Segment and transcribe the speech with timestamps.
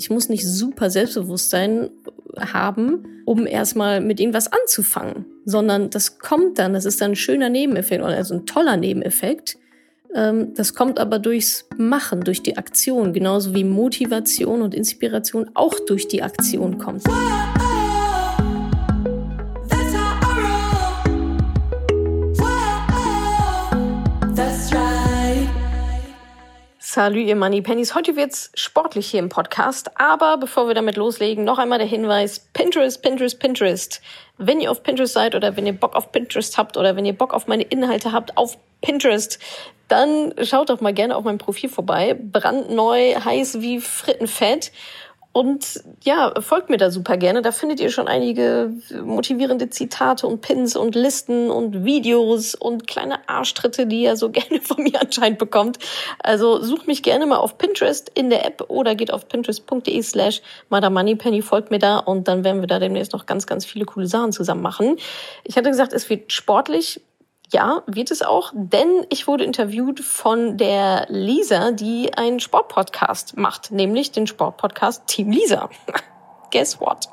[0.00, 1.90] Ich muss nicht super Selbstbewusstsein
[2.38, 7.50] haben, um erstmal mit irgendwas anzufangen, sondern das kommt dann, das ist dann ein schöner
[7.50, 9.58] Nebeneffekt, also ein toller Nebeneffekt.
[10.14, 15.74] Ähm, das kommt aber durchs Machen, durch die Aktion, genauso wie Motivation und Inspiration auch
[15.86, 17.04] durch die Aktion kommt.
[26.92, 27.94] Salut, ihr Money Pennies.
[27.94, 29.96] Heute wird's sportlich hier im Podcast.
[30.00, 32.40] Aber bevor wir damit loslegen, noch einmal der Hinweis.
[32.52, 34.00] Pinterest, Pinterest, Pinterest.
[34.38, 37.12] Wenn ihr auf Pinterest seid oder wenn ihr Bock auf Pinterest habt oder wenn ihr
[37.12, 39.38] Bock auf meine Inhalte habt auf Pinterest,
[39.86, 42.18] dann schaut doch mal gerne auf meinem Profil vorbei.
[42.20, 44.72] Brandneu, heiß wie Frittenfett.
[45.32, 47.40] Und ja, folgt mir da super gerne.
[47.40, 48.72] Da findet ihr schon einige
[49.04, 54.60] motivierende Zitate und Pins und Listen und Videos und kleine Arschtritte, die ihr so gerne
[54.60, 55.78] von mir anscheinend bekommt.
[56.18, 60.42] Also sucht mich gerne mal auf Pinterest in der App oder geht auf pinterest.de slash
[60.68, 64.08] Moneypenny, folgt mir da und dann werden wir da demnächst noch ganz, ganz viele coole
[64.08, 64.96] Sachen zusammen machen.
[65.44, 67.00] Ich hatte gesagt, es wird sportlich.
[67.52, 73.72] Ja, wird es auch, denn ich wurde interviewt von der Lisa, die einen Sportpodcast macht,
[73.72, 75.68] nämlich den Sportpodcast Team Lisa.
[76.52, 77.08] Guess what?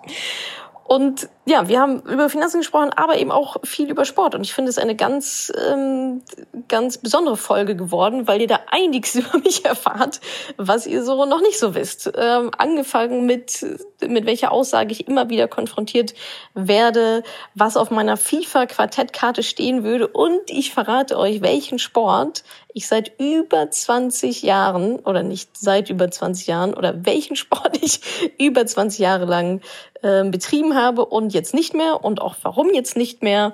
[0.83, 4.35] Und ja, wir haben über Finanzen gesprochen, aber eben auch viel über Sport.
[4.35, 6.21] Und ich finde es eine ganz, ähm,
[6.67, 10.19] ganz besondere Folge geworden, weil ihr da einiges über mich erfahrt,
[10.57, 12.11] was ihr so noch nicht so wisst.
[12.17, 13.65] Ähm, angefangen mit,
[14.05, 16.13] mit welcher Aussage ich immer wieder konfrontiert
[16.53, 17.23] werde,
[17.55, 20.07] was auf meiner FIFA-Quartettkarte stehen würde.
[20.07, 26.11] Und ich verrate euch, welchen Sport ich seit über 20 Jahren oder nicht seit über
[26.11, 28.01] 20 Jahren oder welchen Sport ich
[28.37, 29.61] über 20 Jahre lang
[30.03, 33.53] äh, betrieben habe und jetzt nicht mehr und auch warum jetzt nicht mehr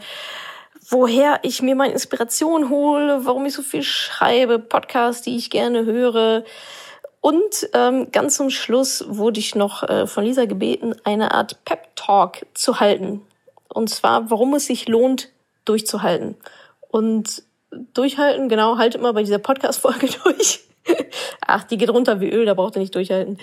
[0.89, 5.85] woher ich mir meine Inspiration hole, warum ich so viel schreibe, Podcasts, die ich gerne
[5.85, 6.43] höre.
[7.21, 11.95] Und ähm, ganz zum Schluss wurde ich noch äh, von Lisa gebeten, eine Art Pep
[11.95, 13.21] Talk zu halten.
[13.69, 15.29] Und zwar, warum es sich lohnt,
[15.65, 16.35] durchzuhalten.
[16.89, 17.43] Und
[17.93, 20.59] durchhalten, genau, haltet mal bei dieser Podcast-Folge durch.
[21.47, 23.37] Ach, die geht runter wie Öl, da braucht ihr nicht durchhalten.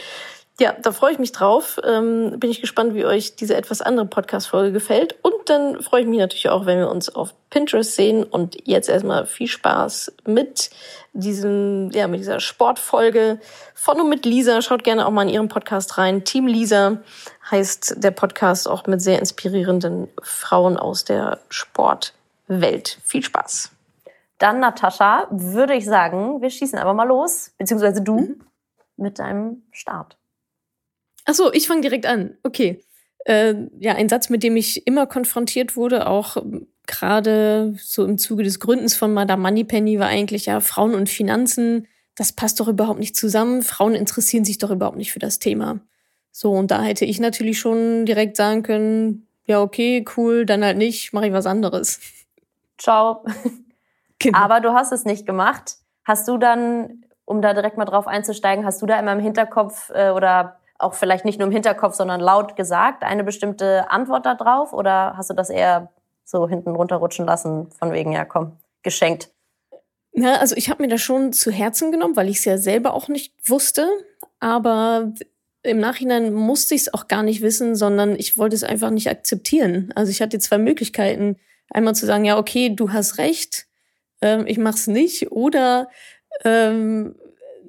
[0.60, 1.80] Ja, da freue ich mich drauf.
[1.84, 5.16] Ähm, bin ich gespannt, wie euch diese etwas andere Podcast-Folge gefällt.
[5.22, 8.24] Und dann freue ich mich natürlich auch, wenn wir uns auf Pinterest sehen.
[8.24, 10.68] Und jetzt erstmal viel Spaß mit
[11.14, 13.40] diesem, ja, mit dieser Sportfolge
[13.72, 14.60] von und mit Lisa.
[14.60, 16.24] Schaut gerne auch mal in ihren Podcast rein.
[16.24, 16.98] Team Lisa
[17.50, 22.98] heißt der Podcast auch mit sehr inspirierenden Frauen aus der Sportwelt.
[23.02, 23.70] Viel Spaß.
[24.36, 28.40] Dann, Natascha, würde ich sagen, wir schießen aber mal los, beziehungsweise du mhm.
[28.98, 30.19] mit deinem Start.
[31.30, 32.36] Ach so, ich fange direkt an.
[32.42, 32.80] Okay.
[33.24, 36.36] Äh, ja, ein Satz, mit dem ich immer konfrontiert wurde, auch
[36.88, 41.86] gerade so im Zuge des Gründens von Madame Moneypenny, war eigentlich ja Frauen und Finanzen.
[42.16, 43.62] Das passt doch überhaupt nicht zusammen.
[43.62, 45.78] Frauen interessieren sich doch überhaupt nicht für das Thema.
[46.32, 50.78] So, und da hätte ich natürlich schon direkt sagen können, ja, okay, cool, dann halt
[50.78, 52.00] nicht, mache ich was anderes.
[52.76, 53.24] Ciao.
[54.22, 54.36] Genau.
[54.36, 55.76] Aber du hast es nicht gemacht.
[56.04, 59.90] Hast du dann, um da direkt mal drauf einzusteigen, hast du da immer im Hinterkopf
[59.94, 64.72] äh, oder auch vielleicht nicht nur im Hinterkopf, sondern laut gesagt, eine bestimmte Antwort darauf?
[64.72, 65.90] Oder hast du das eher
[66.24, 69.30] so hinten runterrutschen lassen, von wegen, ja, komm, geschenkt?
[70.12, 72.94] Ja, also ich habe mir das schon zu Herzen genommen, weil ich es ja selber
[72.94, 73.88] auch nicht wusste.
[74.40, 75.12] Aber
[75.62, 79.08] im Nachhinein musste ich es auch gar nicht wissen, sondern ich wollte es einfach nicht
[79.08, 79.92] akzeptieren.
[79.94, 81.36] Also ich hatte zwei Möglichkeiten.
[81.68, 83.66] Einmal zu sagen, ja, okay, du hast recht,
[84.22, 85.30] ähm, ich mach's nicht.
[85.30, 85.88] Oder
[86.44, 87.14] ähm,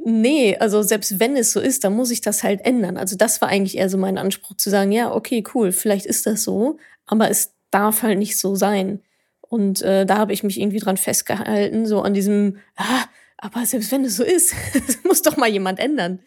[0.05, 2.97] nee, also selbst wenn es so ist, dann muss ich das halt ändern.
[2.97, 6.25] Also das war eigentlich eher so mein Anspruch zu sagen, ja, okay, cool, vielleicht ist
[6.25, 9.01] das so, aber es darf halt nicht so sein.
[9.41, 13.05] Und äh, da habe ich mich irgendwie dran festgehalten, so an diesem, ah,
[13.37, 14.53] aber selbst wenn es so ist,
[15.03, 16.19] muss doch mal jemand ändern.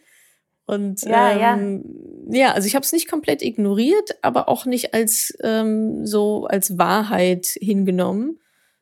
[0.67, 1.83] Und ja, ähm,
[2.29, 2.47] ja.
[2.47, 6.77] ja, also ich habe es nicht komplett ignoriert, aber auch nicht als ähm, so als
[6.77, 8.39] Wahrheit hingenommen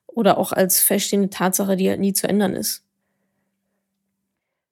[0.07, 2.82] oder auch als feststehende Tatsache, die halt nie zu ändern ist.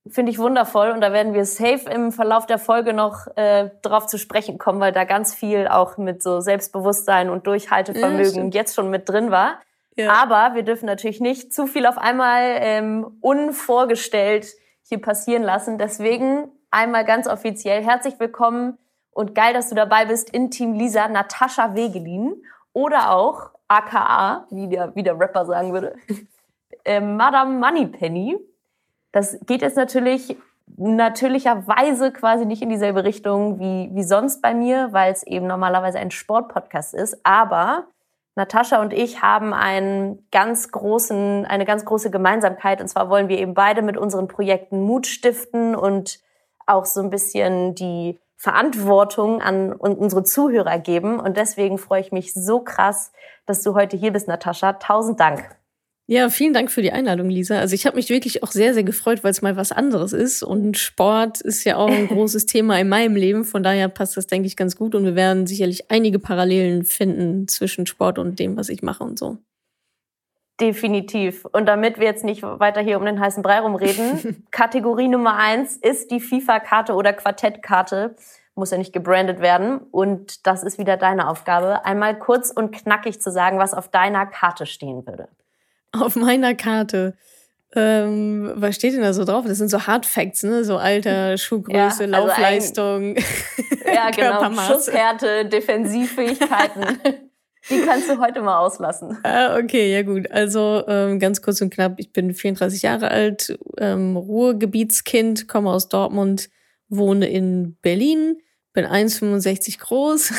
[0.07, 4.07] Finde ich wundervoll und da werden wir safe im Verlauf der Folge noch äh, drauf
[4.07, 8.73] zu sprechen kommen, weil da ganz viel auch mit so Selbstbewusstsein und Durchhaltevermögen ja, jetzt
[8.75, 9.59] schon mit drin war.
[9.95, 10.11] Ja.
[10.11, 14.47] Aber wir dürfen natürlich nicht zu viel auf einmal ähm, unvorgestellt
[14.81, 15.77] hier passieren lassen.
[15.77, 18.79] Deswegen einmal ganz offiziell herzlich willkommen
[19.11, 22.41] und geil, dass du dabei bist in Team Lisa, Natascha Wegelin
[22.73, 25.95] oder auch aka, wie der, wie der Rapper sagen würde,
[26.85, 28.37] äh, Madame Moneypenny.
[29.11, 30.37] Das geht jetzt natürlich
[30.77, 35.99] natürlicherweise quasi nicht in dieselbe Richtung wie, wie sonst bei mir, weil es eben normalerweise
[35.99, 37.19] ein Sportpodcast ist.
[37.23, 37.87] Aber
[38.35, 42.79] Natascha und ich haben einen ganz großen, eine ganz große Gemeinsamkeit.
[42.79, 46.19] Und zwar wollen wir eben beide mit unseren Projekten Mut stiften und
[46.65, 51.19] auch so ein bisschen die Verantwortung an unsere Zuhörer geben.
[51.19, 53.11] Und deswegen freue ich mich so krass,
[53.45, 54.73] dass du heute hier bist, Natascha.
[54.73, 55.60] Tausend Dank.
[56.11, 57.59] Ja, vielen Dank für die Einladung, Lisa.
[57.59, 60.43] Also ich habe mich wirklich auch sehr, sehr gefreut, weil es mal was anderes ist.
[60.43, 63.45] Und Sport ist ja auch ein großes Thema in meinem Leben.
[63.45, 64.93] Von daher passt das, denke ich, ganz gut.
[64.93, 69.17] Und wir werden sicherlich einige Parallelen finden zwischen Sport und dem, was ich mache und
[69.17, 69.37] so.
[70.59, 71.45] Definitiv.
[71.45, 75.77] Und damit wir jetzt nicht weiter hier um den heißen Brei rumreden, Kategorie Nummer eins
[75.77, 78.17] ist die FIFA-Karte oder Quartettkarte.
[78.53, 79.77] Muss ja nicht gebrandet werden.
[79.91, 84.25] Und das ist wieder deine Aufgabe, einmal kurz und knackig zu sagen, was auf deiner
[84.25, 85.29] Karte stehen würde
[85.91, 87.15] auf meiner Karte.
[87.73, 89.45] Ähm, was steht denn da so drauf?
[89.47, 90.65] Das sind so Hard Facts, ne?
[90.65, 93.15] So Alter, Schuhgröße, ja, also Laufleistung.
[93.85, 94.51] ja, genau.
[94.67, 96.99] Schusshärte, Defensivfähigkeiten.
[97.69, 99.19] Die kannst du heute mal auslassen.
[99.21, 100.29] Ah, okay, ja gut.
[100.31, 105.87] Also ähm, ganz kurz und knapp, ich bin 34 Jahre alt, ähm, Ruhrgebietskind, komme aus
[105.87, 106.49] Dortmund,
[106.89, 108.41] wohne in Berlin,
[108.73, 110.33] bin 1,65 groß.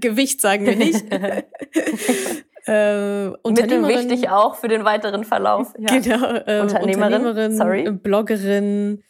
[0.00, 1.02] Gewicht sagen wir nicht.
[2.66, 5.74] Äh, Unternehmerin, wichtig auch für den weiteren Verlauf.
[5.78, 5.98] Ja.
[5.98, 7.90] Genau, äh, Unternehmerin, Unternehmerin sorry.
[7.90, 9.02] Bloggerin,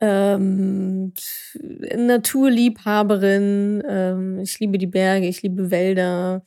[0.00, 1.12] ähm,
[1.96, 3.82] Naturliebhaberin.
[3.88, 6.42] Ähm, ich liebe die Berge, ich liebe Wälder,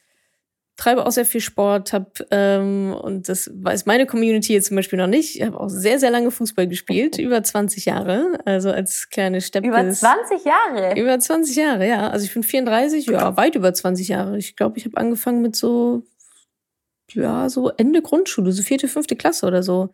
[0.78, 5.00] treibe auch sehr viel Sport, hab ähm, und das weiß meine Community jetzt zum Beispiel
[5.00, 5.36] noch nicht.
[5.36, 9.68] Ich habe auch sehr, sehr lange Fußball gespielt, über 20 Jahre, also als kleine Steppe.
[9.68, 10.98] Über 20 Jahre?
[10.98, 12.10] Über 20 Jahre, ja.
[12.10, 14.38] Also ich bin 34, ja, weit über 20 Jahre.
[14.38, 16.04] Ich glaube, ich habe angefangen mit so
[17.12, 19.90] ja, so Ende Grundschule, so vierte, fünfte Klasse oder so,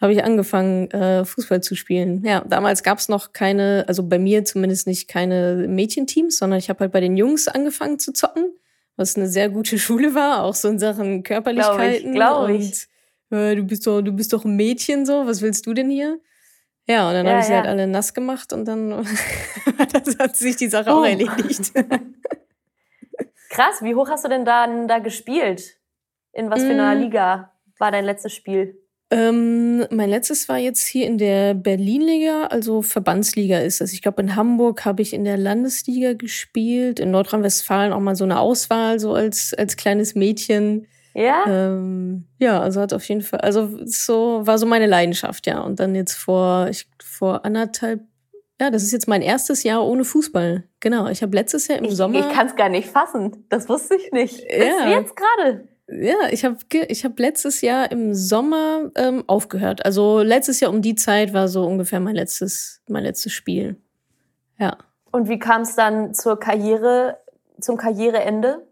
[0.00, 2.22] habe ich angefangen, äh, Fußball zu spielen.
[2.24, 6.68] Ja, damals gab es noch keine, also bei mir zumindest nicht keine Mädchenteams, sondern ich
[6.68, 8.52] habe halt bei den Jungs angefangen zu zocken,
[8.96, 12.12] was eine sehr gute Schule war, auch so in Sachen Körperlichkeiten.
[12.12, 12.88] Glaube ich,
[13.30, 13.52] glaube ich.
[13.52, 16.20] Äh, du bist doch, du bist doch ein Mädchen so, was willst du denn hier?
[16.88, 17.58] Ja, und dann ja, habe ich sie ja.
[17.58, 18.94] halt alle nass gemacht und dann
[20.18, 21.00] hat sich die Sache oh.
[21.00, 21.72] auch erledigt.
[23.50, 25.78] Krass, wie hoch hast du denn dann da gespielt?
[26.36, 27.00] In was für einer mm.
[27.00, 28.78] Liga war dein letztes Spiel?
[29.10, 33.92] Ähm, mein letztes war jetzt hier in der Berlin-Liga, also Verbandsliga ist das.
[33.92, 38.24] Ich glaube, in Hamburg habe ich in der Landesliga gespielt, in Nordrhein-Westfalen auch mal so
[38.24, 40.88] eine Auswahl, so als, als kleines Mädchen.
[41.14, 41.44] Ja.
[41.46, 45.60] Ähm, ja, also hat auf jeden Fall, also so war so meine Leidenschaft, ja.
[45.60, 48.00] Und dann jetzt vor, ich, vor anderthalb,
[48.60, 50.64] ja, das ist jetzt mein erstes Jahr ohne Fußball.
[50.80, 51.08] Genau.
[51.08, 52.18] Ich habe letztes Jahr im ich, Sommer.
[52.18, 53.46] Ich kann es gar nicht fassen.
[53.48, 54.40] Das wusste ich nicht.
[54.50, 54.84] Ja.
[54.84, 55.68] Bis jetzt gerade.
[55.88, 59.84] Ja, ich habe ich hab letztes Jahr im Sommer ähm, aufgehört.
[59.84, 63.76] Also letztes Jahr um die Zeit war so ungefähr mein letztes, mein letztes Spiel.
[64.58, 64.78] Ja.
[65.12, 67.18] Und wie kam es dann zur Karriere,
[67.60, 68.66] zum Karriereende?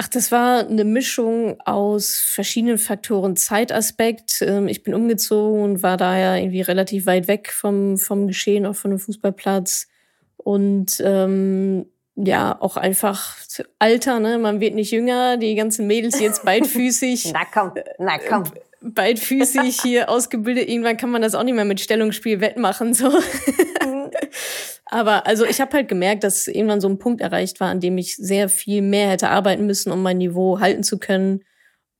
[0.00, 3.36] Ach, das war eine Mischung aus verschiedenen Faktoren.
[3.36, 4.40] Zeitaspekt.
[4.40, 8.76] Ähm, ich bin umgezogen und war daher irgendwie relativ weit weg vom, vom Geschehen, auch
[8.76, 9.88] von dem Fußballplatz.
[10.36, 11.86] Und ähm,
[12.24, 13.36] ja, auch einfach
[13.78, 14.38] Alter, ne?
[14.38, 17.30] Man wird nicht jünger, die ganzen Mädels jetzt beidfüßig.
[17.32, 18.42] na komm, na komm.
[18.44, 20.68] Äh, beidfüßig hier ausgebildet.
[20.68, 23.12] Irgendwann kann man das auch nicht mehr mit Stellungsspiel wettmachen, so.
[24.86, 27.98] Aber also ich habe halt gemerkt, dass irgendwann so ein Punkt erreicht war, an dem
[27.98, 31.44] ich sehr viel mehr hätte arbeiten müssen, um mein Niveau halten zu können.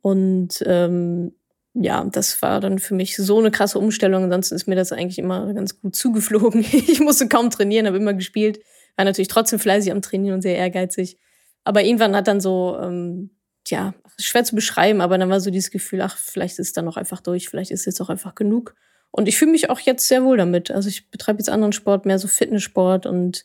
[0.00, 1.34] Und ähm,
[1.74, 4.24] ja, das war dann für mich so eine krasse Umstellung.
[4.24, 6.64] Ansonsten ist mir das eigentlich immer ganz gut zugeflogen.
[6.72, 8.58] Ich musste kaum trainieren, habe immer gespielt
[8.98, 11.18] war natürlich trotzdem fleißig am Trainieren und sehr ehrgeizig.
[11.62, 13.30] Aber irgendwann hat dann so, ähm,
[13.68, 16.84] ja, schwer zu beschreiben, aber dann war so dieses Gefühl, ach, vielleicht ist es dann
[16.84, 18.74] noch einfach durch, vielleicht ist es jetzt auch einfach genug.
[19.12, 20.70] Und ich fühle mich auch jetzt sehr wohl damit.
[20.72, 23.44] Also ich betreibe jetzt anderen Sport, mehr so Fitnesssport und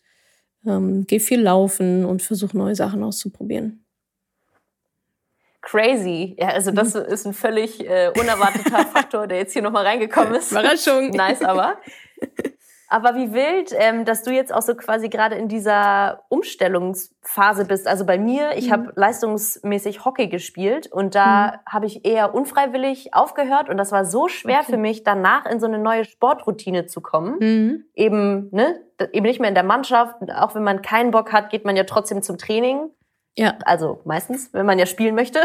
[0.65, 3.85] ähm, gehe viel laufen und versuche neue Sachen auszuprobieren.
[5.61, 6.35] Crazy.
[6.39, 7.01] Ja, also das mhm.
[7.01, 10.51] ist ein völlig äh, unerwarteter Faktor, der jetzt hier nochmal reingekommen ist.
[10.51, 11.11] Überraschung.
[11.11, 11.77] nice, aber.
[12.93, 17.87] Aber wie wild, ähm, dass du jetzt auch so quasi gerade in dieser Umstellungsphase bist.
[17.87, 18.71] Also bei mir, ich mhm.
[18.71, 21.73] habe leistungsmäßig Hockey gespielt und da mhm.
[21.73, 24.73] habe ich eher unfreiwillig aufgehört und das war so schwer okay.
[24.73, 27.37] für mich, danach in so eine neue Sportroutine zu kommen.
[27.39, 27.85] Mhm.
[27.95, 28.79] Eben, ne,
[29.11, 30.13] eben nicht mehr in der Mannschaft.
[30.31, 32.91] Auch wenn man keinen Bock hat, geht man ja trotzdem zum Training.
[33.35, 33.55] Ja.
[33.65, 35.39] Also meistens, wenn man ja spielen möchte.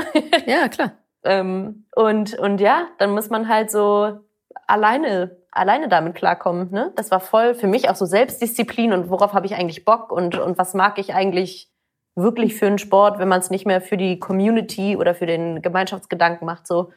[0.45, 0.93] Ja, klar.
[1.25, 4.19] ähm, und, und ja, dann muss man halt so
[4.67, 6.71] alleine alleine damit klarkommen.
[6.71, 6.93] Ne?
[6.97, 10.39] Das war voll für mich auch so Selbstdisziplin und worauf habe ich eigentlich Bock und,
[10.39, 11.71] und was mag ich eigentlich
[12.15, 15.63] wirklich für einen Sport, wenn man es nicht mehr für die Community oder für den
[15.63, 16.67] Gemeinschaftsgedanken macht.
[16.67, 16.93] So.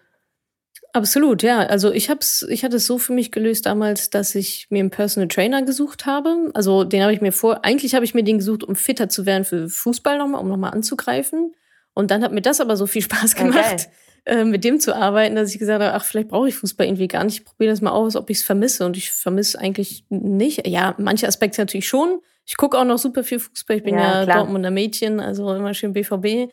[0.94, 1.60] Absolut, ja.
[1.60, 4.90] Also ich hab's, ich hatte es so für mich gelöst damals, dass ich mir einen
[4.90, 6.50] Personal Trainer gesucht habe.
[6.54, 9.26] Also den habe ich mir vor, eigentlich habe ich mir den gesucht, um fitter zu
[9.26, 11.54] werden für Fußball nochmal, um nochmal anzugreifen.
[11.94, 13.74] Und dann hat mir das aber so viel Spaß gemacht.
[13.74, 13.92] Okay
[14.26, 17.08] äh, mit dem zu arbeiten, dass ich gesagt habe, ach, vielleicht brauche ich Fußball irgendwie
[17.08, 17.40] gar nicht.
[17.40, 18.86] Ich probiere das mal aus, ob ich es vermisse.
[18.86, 20.68] Und ich vermisse eigentlich nicht.
[20.68, 23.78] Ja, manche Aspekte natürlich schon, Ich gucke auch noch super viel Fußball.
[23.78, 26.52] Ich bin ja, ja Dortmunder Mädchen, also immer schön BVB.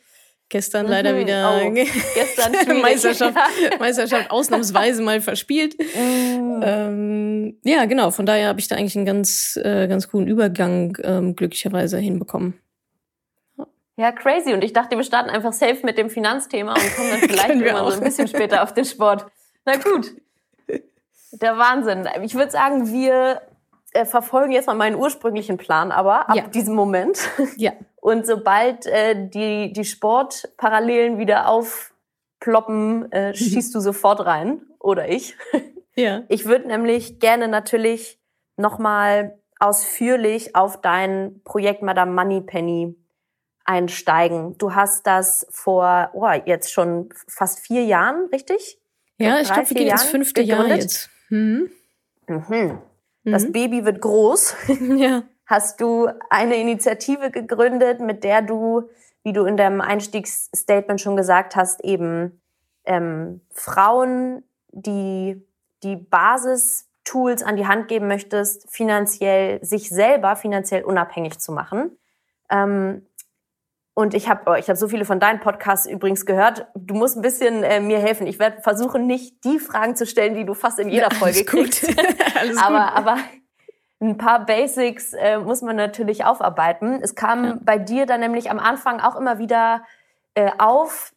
[0.49, 0.91] Gestern mhm.
[0.91, 1.71] leider wieder oh,
[2.15, 3.37] gestern Meisterschaft,
[3.79, 5.75] Meisterschaft ausnahmsweise mal verspielt.
[5.99, 6.61] Mm.
[6.63, 8.11] Ähm, ja, genau.
[8.11, 12.53] Von daher habe ich da eigentlich einen ganz, äh, ganz coolen Übergang ähm, glücklicherweise hinbekommen.
[13.99, 14.53] Ja, crazy.
[14.53, 17.91] Und ich dachte, wir starten einfach safe mit dem Finanzthema und kommen dann vielleicht immer
[17.91, 19.25] so ein bisschen später auf den Sport.
[19.65, 20.15] Na gut.
[21.33, 22.07] Der Wahnsinn.
[22.23, 23.41] Ich würde sagen, wir
[23.91, 26.47] äh, verfolgen jetzt mal meinen ursprünglichen Plan, aber ab ja.
[26.47, 27.19] diesem Moment.
[27.57, 27.73] Ja.
[27.97, 33.33] Und sobald äh, die, die Sportparallelen wieder aufploppen, äh, mhm.
[33.33, 34.61] schießt du sofort rein.
[34.79, 35.35] Oder ich.
[35.95, 36.23] Ja.
[36.29, 38.17] Ich würde nämlich gerne natürlich
[38.55, 42.95] nochmal ausführlich auf dein Projekt Madame Moneypenny
[43.69, 44.57] einsteigen.
[44.57, 48.79] Du hast das vor oh, jetzt schon fast vier Jahren, richtig?
[49.17, 50.69] Ja, ich glaube, wir gehen ins fünfte gegründet.
[50.69, 51.09] Jahr jetzt.
[51.29, 51.69] Mhm.
[52.27, 52.79] Mhm.
[53.25, 53.51] Das mhm.
[53.51, 54.55] Baby wird groß.
[54.97, 55.23] ja.
[55.45, 58.89] Hast du eine Initiative gegründet, mit der du,
[59.23, 62.41] wie du in deinem Einstiegsstatement schon gesagt hast, eben
[62.85, 65.45] ähm, Frauen, die
[65.83, 71.97] die Basistools an die Hand geben möchtest, finanziell sich selber finanziell unabhängig zu machen.
[72.49, 73.05] Ähm,
[73.99, 76.67] und ich habe oh, ich hab so viele von deinen Podcasts übrigens gehört.
[76.73, 78.27] Du musst ein bisschen äh, mir helfen.
[78.27, 81.83] Ich werde versuchen, nicht die Fragen zu stellen, die du fast in jeder Folge kriegst.
[82.39, 82.95] Alles aber, gut.
[82.95, 83.17] aber
[83.99, 87.01] ein paar Basics äh, muss man natürlich aufarbeiten.
[87.01, 87.57] Es kam ja.
[87.61, 89.83] bei dir dann nämlich am Anfang auch immer wieder
[90.33, 91.11] äh, auf,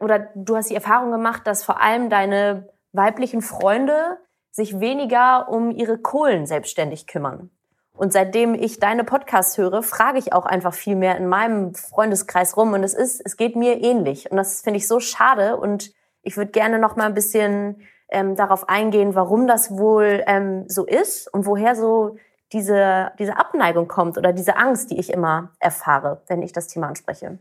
[0.00, 4.16] oder du hast die Erfahrung gemacht, dass vor allem deine weiblichen Freunde
[4.50, 7.50] sich weniger um ihre Kohlen selbstständig kümmern.
[7.96, 12.56] Und seitdem ich deine Podcasts höre, frage ich auch einfach viel mehr in meinem Freundeskreis
[12.56, 12.72] rum.
[12.72, 14.30] Und es ist, es geht mir ähnlich.
[14.30, 15.56] Und das finde ich so schade.
[15.56, 20.68] Und ich würde gerne noch mal ein bisschen ähm, darauf eingehen, warum das wohl ähm,
[20.68, 22.16] so ist und woher so
[22.52, 26.88] diese, diese Abneigung kommt oder diese Angst, die ich immer erfahre, wenn ich das Thema
[26.88, 27.38] anspreche.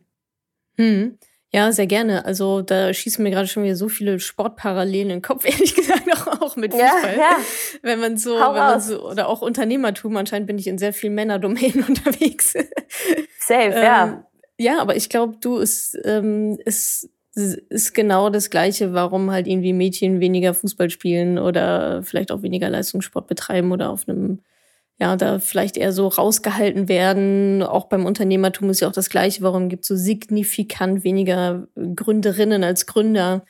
[0.77, 1.17] Hm.
[1.55, 2.25] Ja, sehr gerne.
[2.25, 6.03] Also da schießen mir gerade schon wieder so viele Sportparallelen in den Kopf, ehrlich gesagt,
[6.11, 7.15] auch, auch mit Fußball.
[7.15, 7.37] Ja, ja.
[7.83, 10.93] Wenn man so, Hau wenn man so, oder auch Unternehmertum, anscheinend bin ich in sehr
[10.93, 12.53] vielen Männerdomänen unterwegs.
[13.39, 14.27] Safe, ähm, ja.
[14.57, 19.73] Ja, aber ich glaube, du, es ähm, ist, ist genau das Gleiche, warum halt irgendwie
[19.73, 24.41] Mädchen weniger Fußball spielen oder vielleicht auch weniger Leistungssport betreiben oder auf einem
[24.99, 27.63] ja, da vielleicht eher so rausgehalten werden.
[27.63, 29.41] Auch beim Unternehmertum ist ja auch das Gleiche.
[29.41, 33.43] Warum gibt es so signifikant weniger Gründerinnen als Gründer?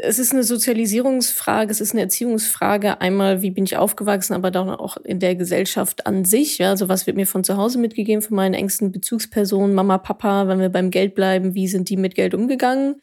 [0.00, 3.00] Es ist eine Sozialisierungsfrage, es ist eine Erziehungsfrage.
[3.00, 6.58] Einmal, wie bin ich aufgewachsen, aber dann auch in der Gesellschaft an sich.
[6.58, 10.46] Ja, also was wird mir von zu Hause mitgegeben, von meinen engsten Bezugspersonen, Mama, Papa,
[10.48, 13.00] wenn wir beim Geld bleiben, wie sind die mit Geld umgegangen?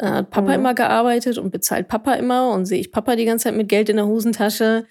[0.00, 0.54] Hat Papa mhm.
[0.54, 3.88] immer gearbeitet und bezahlt Papa immer und sehe ich Papa die ganze Zeit mit Geld
[3.88, 4.86] in der Hosentasche?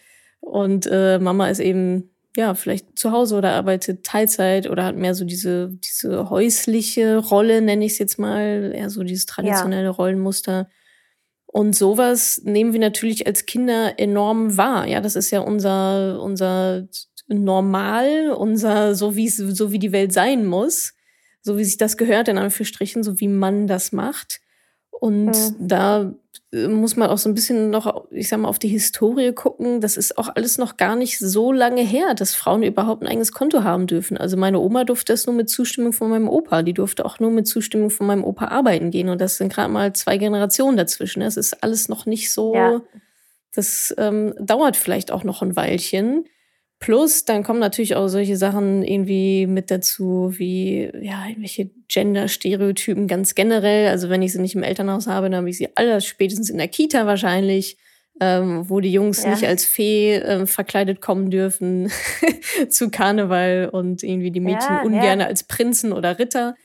[0.48, 5.16] Und äh, Mama ist eben ja vielleicht zu Hause oder arbeitet Teilzeit oder hat mehr
[5.16, 9.92] so diese diese häusliche Rolle, nenne ich es jetzt mal, eher so dieses traditionelle ja.
[9.92, 10.70] Rollenmuster.
[11.48, 14.88] Und sowas nehmen wir natürlich als Kinder enorm wahr.
[14.88, 16.88] Ja, das ist ja unser unser
[17.28, 20.94] Normal, unser so wie es so wie die Welt sein muss,
[21.42, 24.40] so wie sich das gehört in Anführungsstrichen, so wie man das macht.
[24.92, 25.56] Und mhm.
[25.60, 26.14] da
[26.52, 29.82] muss man auch so ein bisschen noch, ich sag mal, auf die Historie gucken.
[29.82, 33.32] Das ist auch alles noch gar nicht so lange her, dass Frauen überhaupt ein eigenes
[33.32, 34.18] Konto haben dürfen.
[34.18, 36.64] Also meine Oma durfte das nur mit Zustimmung von meinem Opa.
[36.64, 39.10] Die durfte auch nur mit Zustimmung von meinem Opa arbeiten gehen.
[39.10, 41.20] Und das sind gerade mal zwei Generationen dazwischen.
[41.20, 42.56] Das ist alles noch nicht so.
[42.56, 42.82] Ja.
[43.54, 46.26] Das ähm, dauert vielleicht auch noch ein Weilchen.
[46.80, 53.34] Plus, dann kommen natürlich auch solche Sachen irgendwie mit dazu, wie ja, irgendwelche Gender-Stereotypen ganz
[53.34, 53.88] generell.
[53.88, 56.58] Also wenn ich sie nicht im Elternhaus habe, dann habe ich sie alle spätestens in
[56.58, 57.78] der Kita wahrscheinlich,
[58.20, 59.32] ähm, wo die Jungs ja.
[59.32, 61.92] nicht als Fee äh, verkleidet kommen dürfen
[62.70, 65.26] zu Karneval und irgendwie die Mädchen ja, ungern ja.
[65.26, 66.56] als Prinzen oder Ritter.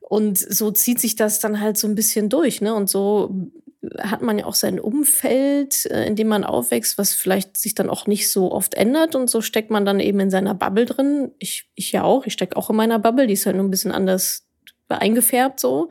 [0.00, 2.74] Und so zieht sich das dann halt so ein bisschen durch, ne?
[2.74, 3.50] Und so
[3.98, 7.88] hat man ja auch sein Umfeld, äh, in dem man aufwächst, was vielleicht sich dann
[7.88, 9.14] auch nicht so oft ändert.
[9.14, 11.32] Und so steckt man dann eben in seiner Bubble drin.
[11.38, 13.70] Ich, ich ja auch, ich stecke auch in meiner Bubble, die ist halt nur ein
[13.70, 14.46] bisschen anders
[14.88, 15.90] eingefärbt so.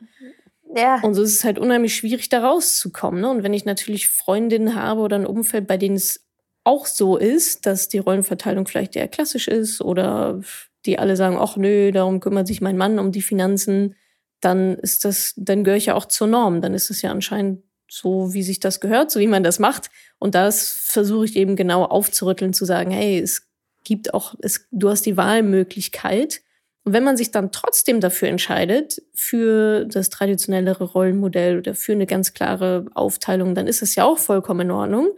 [0.76, 1.02] Ja.
[1.02, 3.22] Und so ist es halt unheimlich schwierig, da rauszukommen.
[3.22, 3.30] Ne?
[3.30, 6.26] Und wenn ich natürlich Freundinnen habe oder ein Umfeld, bei denen es
[6.64, 10.42] auch so ist, dass die Rollenverteilung vielleicht eher klassisch ist oder
[10.86, 13.96] die alle sagen, ach nö, darum kümmert sich mein Mann um die Finanzen,
[14.42, 16.62] dann ist das, dann gehöre ich ja auch zur Norm.
[16.62, 19.90] Dann ist es ja anscheinend so wie sich das gehört, so wie man das macht.
[20.20, 23.48] Und das versuche ich eben genau aufzurütteln, zu sagen, hey, es
[23.84, 26.42] gibt auch, es, du hast die Wahlmöglichkeit.
[26.84, 32.06] Und wenn man sich dann trotzdem dafür entscheidet, für das traditionellere Rollenmodell oder für eine
[32.06, 35.10] ganz klare Aufteilung, dann ist es ja auch vollkommen in Ordnung.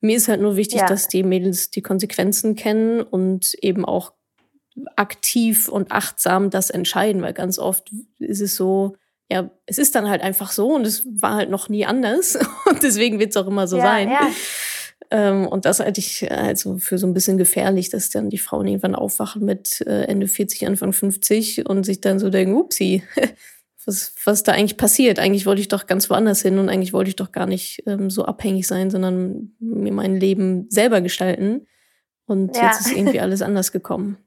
[0.00, 0.86] Mir ist halt nur wichtig, ja.
[0.86, 4.12] dass die Mädels die Konsequenzen kennen und eben auch
[4.94, 8.96] aktiv und achtsam das entscheiden, weil ganz oft ist es so,
[9.30, 12.38] ja, es ist dann halt einfach so und es war halt noch nie anders
[12.70, 14.10] und deswegen wird es auch immer so ja, sein.
[14.10, 14.30] Ja.
[15.10, 18.66] Ähm, und das halte ich also für so ein bisschen gefährlich, dass dann die Frauen
[18.66, 23.02] irgendwann aufwachen mit äh, Ende 40, Anfang 50 und sich dann so denken, upsi,
[23.86, 25.18] was, was da eigentlich passiert.
[25.18, 28.10] Eigentlich wollte ich doch ganz woanders hin und eigentlich wollte ich doch gar nicht ähm,
[28.10, 31.66] so abhängig sein, sondern mir mein Leben selber gestalten.
[32.26, 32.66] Und ja.
[32.66, 34.18] jetzt ist irgendwie alles anders gekommen.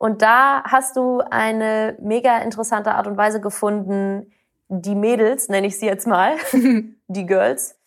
[0.00, 4.32] Und da hast du eine mega interessante Art und Weise gefunden,
[4.68, 6.36] die Mädels, nenne ich sie jetzt mal,
[7.08, 7.78] die Girls,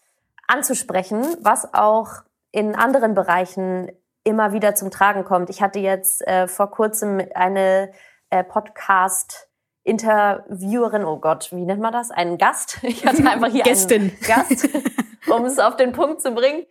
[0.48, 3.92] anzusprechen, was auch in anderen Bereichen
[4.24, 5.50] immer wieder zum Tragen kommt.
[5.50, 7.92] Ich hatte jetzt äh, vor kurzem eine
[8.30, 9.50] äh, Podcast
[9.84, 12.12] Interviewerin, oh Gott, wie nennt man das?
[12.12, 12.78] Einen Gast.
[12.84, 14.02] Ich hatte einfach hier Gästin.
[14.02, 14.70] einen Gast,
[15.36, 16.68] um es auf den Punkt zu bringen.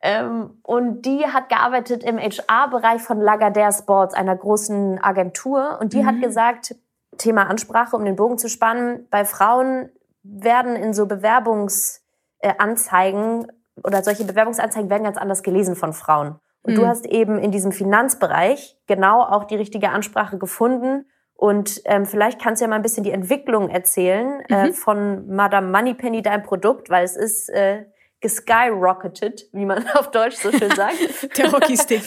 [0.00, 5.78] Ähm, und die hat gearbeitet im HR-Bereich von Lagardère Sports, einer großen Agentur.
[5.80, 6.06] Und die mhm.
[6.06, 6.76] hat gesagt,
[7.16, 9.90] Thema Ansprache, um den Bogen zu spannen, bei Frauen
[10.22, 13.48] werden in so Bewerbungsanzeigen
[13.82, 16.38] oder solche Bewerbungsanzeigen werden ganz anders gelesen von Frauen.
[16.62, 16.76] Und mhm.
[16.76, 21.06] du hast eben in diesem Finanzbereich genau auch die richtige Ansprache gefunden
[21.40, 24.70] und ähm, vielleicht kannst du ja mal ein bisschen die Entwicklung erzählen äh, mhm.
[24.70, 27.84] äh, von Madame Moneypenny, dein Produkt, weil es ist äh,
[28.20, 30.96] geskyrocketed, wie man auf Deutsch so schön sagt.
[31.36, 32.02] Der Hockeystick.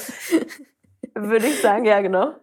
[1.15, 2.33] Würde ich sagen, ja, genau.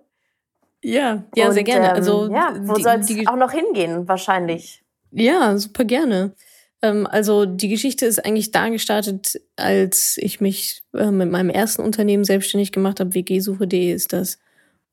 [0.82, 1.92] Ja, ja, Und, sehr gerne.
[1.92, 4.84] Also, ähm, ja, wo soll es auch noch hingehen, wahrscheinlich?
[5.10, 6.34] Ja, super gerne.
[6.82, 11.82] Ähm, also die Geschichte ist eigentlich da gestartet, als ich mich äh, mit meinem ersten
[11.82, 13.14] Unternehmen selbstständig gemacht habe.
[13.14, 14.38] WG-Suche.de ist das.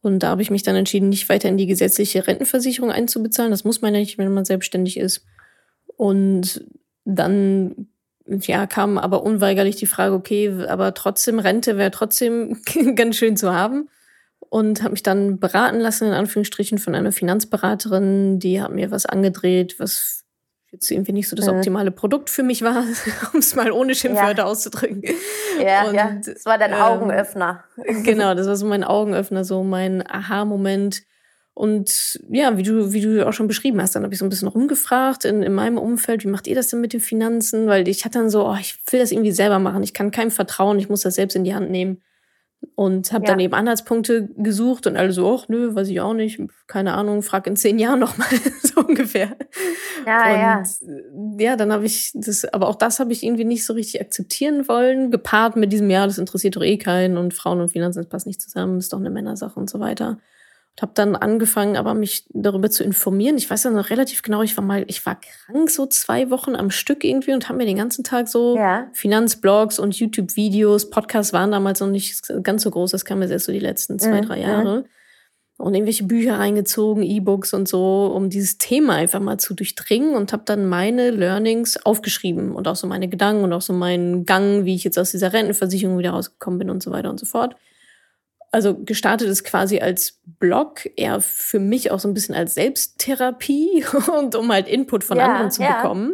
[0.01, 3.51] Und da habe ich mich dann entschieden, nicht weiter in die gesetzliche Rentenversicherung einzubezahlen.
[3.51, 5.25] Das muss man ja nicht, wenn man selbstständig ist.
[5.97, 6.65] Und
[7.05, 7.87] dann
[8.27, 12.61] ja, kam aber unweigerlich die Frage, okay, aber trotzdem Rente wäre trotzdem
[12.95, 13.89] ganz schön zu haben.
[14.49, 19.05] Und habe mich dann beraten lassen, in Anführungsstrichen, von einer Finanzberaterin, die hat mir was
[19.05, 20.23] angedreht, was
[20.71, 21.55] jetzt irgendwie nicht so das mhm.
[21.55, 22.83] optimale Produkt für mich war,
[23.33, 24.45] um es mal ohne Schimpfwörter ja.
[24.45, 25.03] auszudrücken.
[25.59, 27.63] Ja, und, ja, das war dein ähm, Augenöffner.
[28.03, 31.03] Genau, das war so mein Augenöffner, so mein Aha-Moment.
[31.55, 34.29] Und ja, wie du, wie du auch schon beschrieben hast, dann habe ich so ein
[34.29, 37.67] bisschen rumgefragt in, in meinem Umfeld, wie macht ihr das denn mit den Finanzen?
[37.67, 40.31] Weil ich hatte dann so, oh, ich will das irgendwie selber machen, ich kann keinem
[40.31, 42.01] vertrauen, ich muss das selbst in die Hand nehmen
[42.73, 43.31] und habe ja.
[43.31, 47.21] dann eben Anhaltspunkte gesucht und alle so, ach nö, weiß ich auch nicht, keine Ahnung,
[47.21, 48.27] frag in zehn Jahren nochmal,
[48.61, 49.37] so ungefähr.
[50.05, 50.67] Ja, und,
[51.37, 51.49] ja.
[51.51, 54.67] Ja, dann habe ich das, aber auch das habe ich irgendwie nicht so richtig akzeptieren
[54.67, 58.09] wollen, gepaart mit diesem, ja, das interessiert doch eh keinen und Frauen und Finanzen, das
[58.09, 60.17] passt nicht zusammen, ist doch eine Männersache und so weiter.
[60.75, 63.37] Und habe dann angefangen, aber mich darüber zu informieren.
[63.37, 66.53] Ich weiß ja noch relativ genau, ich war mal, ich war krank so zwei Wochen
[66.53, 68.87] am Stück irgendwie und habe mir den ganzen Tag so ja.
[68.91, 73.45] Finanzblogs und YouTube-Videos, Podcasts waren damals noch nicht ganz so groß, das kam jetzt erst
[73.45, 74.25] so die letzten zwei, mhm.
[74.25, 74.85] drei Jahre.
[75.57, 80.33] Und irgendwelche Bücher reingezogen, E-Books und so, um dieses Thema einfach mal zu durchdringen und
[80.33, 84.65] habe dann meine Learnings aufgeschrieben und auch so meine Gedanken und auch so meinen Gang,
[84.65, 87.55] wie ich jetzt aus dieser Rentenversicherung wieder rausgekommen bin und so weiter und so fort
[88.55, 93.83] also gestartet ist quasi als Blog, eher für mich auch so ein bisschen als Selbsttherapie
[94.17, 95.81] und um halt Input von ja, anderen zu ja.
[95.81, 96.13] bekommen.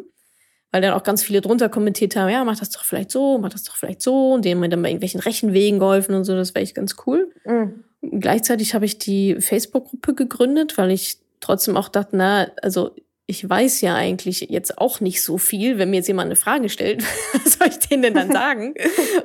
[0.72, 3.50] Weil dann auch ganz viele drunter kommentiert haben, ja, mach das doch vielleicht so, mach
[3.50, 6.56] das doch vielleicht so, und denen mir dann bei irgendwelchen Rechenwegen geholfen und so, das
[6.56, 7.32] wäre echt ganz cool.
[7.46, 7.84] Mhm.
[8.02, 12.96] Gleichzeitig habe ich die Facebook-Gruppe gegründet, weil ich trotzdem auch dachte, na, also
[13.28, 15.78] ich weiß ja eigentlich jetzt auch nicht so viel.
[15.78, 18.74] Wenn mir jetzt jemand eine Frage stellt, was soll ich denen denn dann sagen?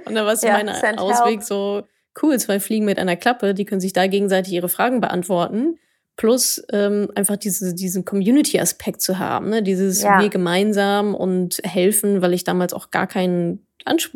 [0.04, 1.42] Und dann war so ja, mein Ausweg help.
[1.44, 1.82] so,
[2.22, 5.78] cool, zwei Fliegen mit einer Klappe, die können sich da gegenseitig ihre Fragen beantworten.
[6.16, 9.62] Plus ähm, einfach diese, diesen Community-Aspekt zu haben, ne?
[9.62, 10.20] dieses ja.
[10.20, 13.66] wir gemeinsam und helfen, weil ich damals auch gar, keinen,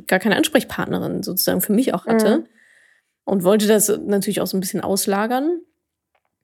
[0.07, 2.39] gar keine Ansprechpartnerin sozusagen für mich auch hatte.
[2.39, 2.47] Mhm.
[3.25, 5.61] Und wollte das natürlich auch so ein bisschen auslagern.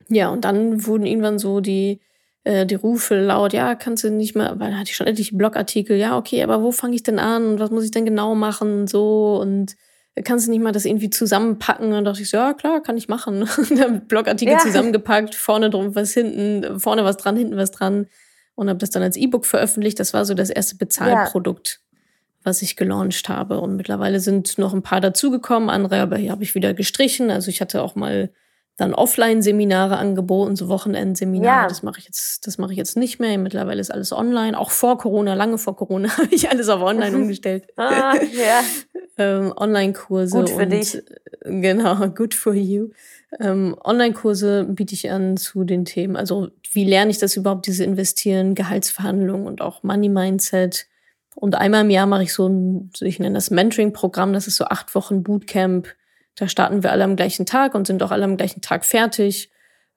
[0.09, 2.01] Ja, und dann wurden irgendwann so die,
[2.45, 5.37] äh, die Rufe laut, ja, kannst du nicht mehr, weil da hatte ich schon etliche
[5.37, 8.35] Blogartikel, ja, okay, aber wo fange ich denn an und was muss ich denn genau
[8.35, 9.75] machen und so und
[10.25, 11.93] kannst du nicht mal das irgendwie zusammenpacken?
[11.93, 13.43] Und dachte ich so, ja klar, kann ich machen.
[13.57, 14.59] Und dann Blogartikel ja.
[14.61, 18.07] zusammengepackt, vorne drum was hinten, vorne was dran, hinten was dran.
[18.55, 20.01] Und habe das dann als E-Book veröffentlicht.
[20.01, 21.99] Das war so das erste Bezahlprodukt, ja.
[22.45, 23.61] was ich gelauncht habe.
[23.61, 27.31] Und mittlerweile sind noch ein paar dazugekommen, andere aber hier habe ich wieder gestrichen.
[27.31, 28.31] Also ich hatte auch mal
[28.77, 31.63] dann Offline-Seminare angeboten, so Wochenendseminare.
[31.63, 31.69] Ja.
[31.69, 33.39] Das mache ich jetzt, das mache ich jetzt nicht mehr.
[33.39, 34.59] Mittlerweile ist alles online.
[34.59, 37.67] Auch vor Corona, lange vor Corona, habe ich alles auf online umgestellt.
[37.77, 38.61] ah, ja.
[39.19, 40.39] ähm, Online-Kurse.
[40.39, 41.03] Gut für und, dich.
[41.43, 42.91] Genau, good for you.
[43.41, 46.17] Ähm, Online-Kurse biete ich an zu den Themen.
[46.17, 50.87] Also wie lerne ich das überhaupt, diese Investieren, Gehaltsverhandlungen und auch Money-Mindset.
[51.35, 54.35] Und einmal im Jahr mache ich so ein, ich nenne das Mentoring-Programm.
[54.35, 55.89] Das ist so acht Wochen Bootcamp
[56.37, 59.51] Da starten wir alle am gleichen Tag und sind auch alle am gleichen Tag fertig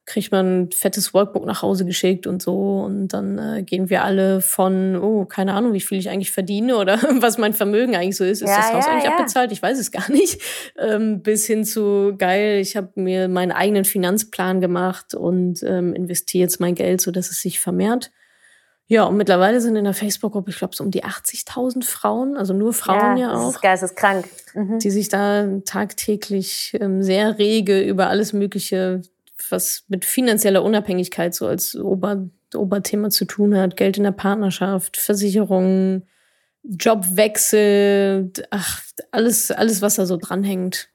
[0.10, 2.82] kriegt man ein fettes Workbook nach Hause geschickt und so.
[2.82, 6.78] Und dann äh, gehen wir alle von, oh, keine Ahnung, wie viel ich eigentlich verdiene
[6.78, 8.41] oder was mein Vermögen eigentlich so ist.
[8.41, 9.15] Ist ja, das Haus ja, eigentlich ja.
[9.15, 9.52] abbezahlt?
[9.52, 10.41] Ich weiß es gar nicht.
[10.78, 16.41] Ähm, bis hin zu, geil, ich habe mir meinen eigenen Finanzplan gemacht und ähm, investiere
[16.41, 18.12] jetzt mein Geld, so dass es sich vermehrt.
[18.91, 22.56] Ja, und mittlerweile sind in der Facebook-Gruppe, ich glaube, so um die 80.000 Frauen, also
[22.56, 23.45] nur Frauen ja, ja auch.
[23.45, 24.28] Das ist geisteskrank.
[24.56, 24.80] Mhm.
[24.80, 29.04] Die sich da tagtäglich ähm, sehr rege über alles Mögliche
[29.52, 33.78] was mit finanzieller Unabhängigkeit so als Ober, Oberthema zu tun hat.
[33.78, 36.08] Geld in der Partnerschaft, Versicherungen,
[36.63, 40.89] Jobwechsel, ach, alles, alles, was da so dranhängt.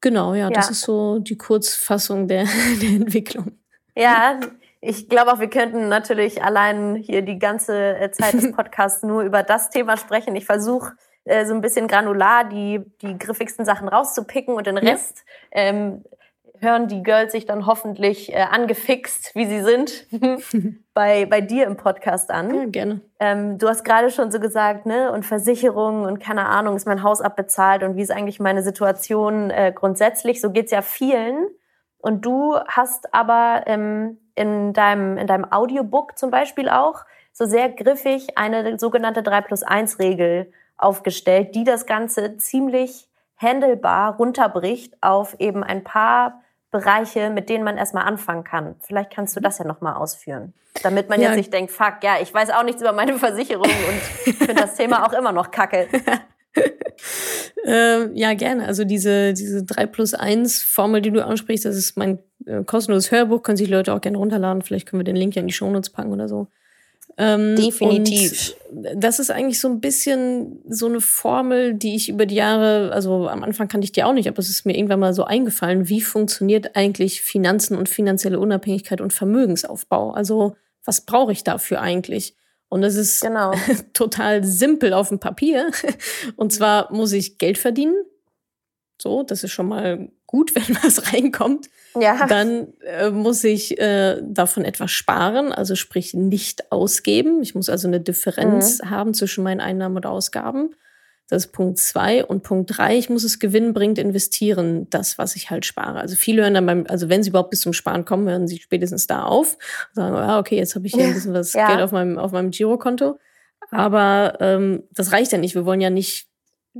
[0.00, 0.50] Genau, ja, ja.
[0.50, 2.44] das ist so die Kurzfassung der,
[2.82, 3.52] der Entwicklung.
[3.96, 4.38] Ja,
[4.86, 9.22] ich glaube auch, wir könnten natürlich allein hier die ganze äh, Zeit des Podcasts nur
[9.22, 10.36] über das Thema sprechen.
[10.36, 10.92] Ich versuche
[11.24, 15.62] äh, so ein bisschen granular die, die griffigsten Sachen rauszupicken und den Rest ja.
[15.62, 16.04] ähm,
[16.60, 20.06] hören die Girls sich dann hoffentlich äh, angefixt, wie sie sind,
[20.94, 22.54] bei, bei dir im Podcast an.
[22.54, 23.00] Ja, gerne.
[23.20, 27.02] Ähm, du hast gerade schon so gesagt, ne, und Versicherungen und keine Ahnung, ist mein
[27.02, 30.40] Haus abbezahlt und wie ist eigentlich meine Situation äh, grundsätzlich?
[30.40, 31.48] So geht's ja vielen.
[31.98, 37.68] Und du hast aber ähm, in deinem, in deinem Audiobook zum Beispiel auch so sehr
[37.68, 45.38] griffig eine sogenannte 3 plus 1 Regel aufgestellt, die das Ganze ziemlich handelbar runterbricht auf
[45.38, 48.76] eben ein paar Bereiche, mit denen man erstmal anfangen kann.
[48.80, 50.54] Vielleicht kannst du das ja nochmal ausführen.
[50.82, 51.28] Damit man ja.
[51.28, 54.74] jetzt nicht denkt, fuck, ja, ich weiß auch nichts über meine Versicherung und finde das
[54.74, 55.88] Thema auch immer noch kacke.
[57.66, 58.66] ähm, ja, gerne.
[58.66, 63.10] Also diese, diese 3 plus 1 Formel, die du ansprichst, das ist mein äh, kostenloses
[63.10, 64.62] Hörbuch, können sich Leute auch gerne runterladen.
[64.62, 66.48] Vielleicht können wir den Link ja in die Shownotes packen oder so.
[67.16, 68.56] Ähm, Definitiv.
[68.72, 73.28] das ist eigentlich so ein bisschen so eine Formel, die ich über die Jahre, also
[73.28, 75.88] am Anfang kannte ich die auch nicht, aber es ist mir irgendwann mal so eingefallen,
[75.88, 80.10] wie funktioniert eigentlich Finanzen und finanzielle Unabhängigkeit und Vermögensaufbau?
[80.10, 82.34] Also was brauche ich dafür eigentlich?
[82.74, 83.52] Und das ist genau.
[83.92, 85.70] total simpel auf dem Papier.
[86.36, 87.94] Und zwar muss ich Geld verdienen.
[89.00, 91.70] So, das ist schon mal gut, wenn was reinkommt.
[91.94, 92.26] Ja.
[92.26, 97.42] Dann äh, muss ich äh, davon etwas sparen, also sprich nicht ausgeben.
[97.42, 98.90] Ich muss also eine Differenz mhm.
[98.90, 100.74] haben zwischen meinen Einnahmen und Ausgaben.
[101.28, 102.24] Das ist Punkt zwei.
[102.24, 106.00] Und Punkt drei, ich muss es gewinnbringend investieren, das, was ich halt spare.
[106.00, 108.58] Also viele hören dann beim, also wenn sie überhaupt bis zum Sparen kommen, hören sie
[108.58, 111.68] spätestens da auf und sagen, ja, okay, jetzt habe ich hier ein bisschen was ja.
[111.68, 113.18] Geld auf meinem, auf meinem Girokonto.
[113.70, 115.54] Aber ähm, das reicht ja nicht.
[115.54, 116.28] Wir wollen ja nicht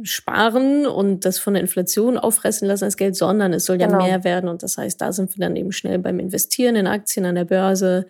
[0.03, 4.05] sparen und das von der Inflation auffressen lassen als Geld, sondern es soll ja genau.
[4.05, 4.49] mehr werden.
[4.49, 7.45] Und das heißt, da sind wir dann eben schnell beim Investieren in Aktien an der
[7.45, 8.07] Börse.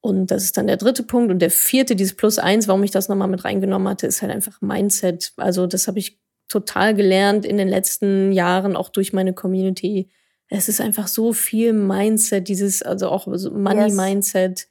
[0.00, 1.30] Und das ist dann der dritte Punkt.
[1.30, 4.32] Und der vierte, dieses Plus eins, warum ich das nochmal mit reingenommen hatte, ist halt
[4.32, 5.32] einfach Mindset.
[5.36, 10.10] Also das habe ich total gelernt in den letzten Jahren, auch durch meine Community.
[10.48, 14.60] Es ist einfach so viel Mindset, dieses, also auch Money-Mindset.
[14.60, 14.68] Yes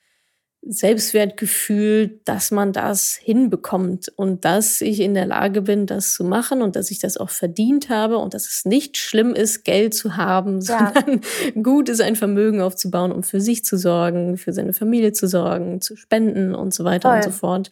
[0.61, 6.61] Selbstwertgefühl, dass man das hinbekommt und dass ich in der Lage bin, das zu machen
[6.61, 10.17] und dass ich das auch verdient habe und dass es nicht schlimm ist, Geld zu
[10.17, 10.91] haben, ja.
[10.93, 11.21] sondern
[11.63, 15.81] gut ist, ein Vermögen aufzubauen, um für sich zu sorgen, für seine Familie zu sorgen,
[15.81, 17.17] zu spenden und so weiter Voll.
[17.17, 17.71] und so fort.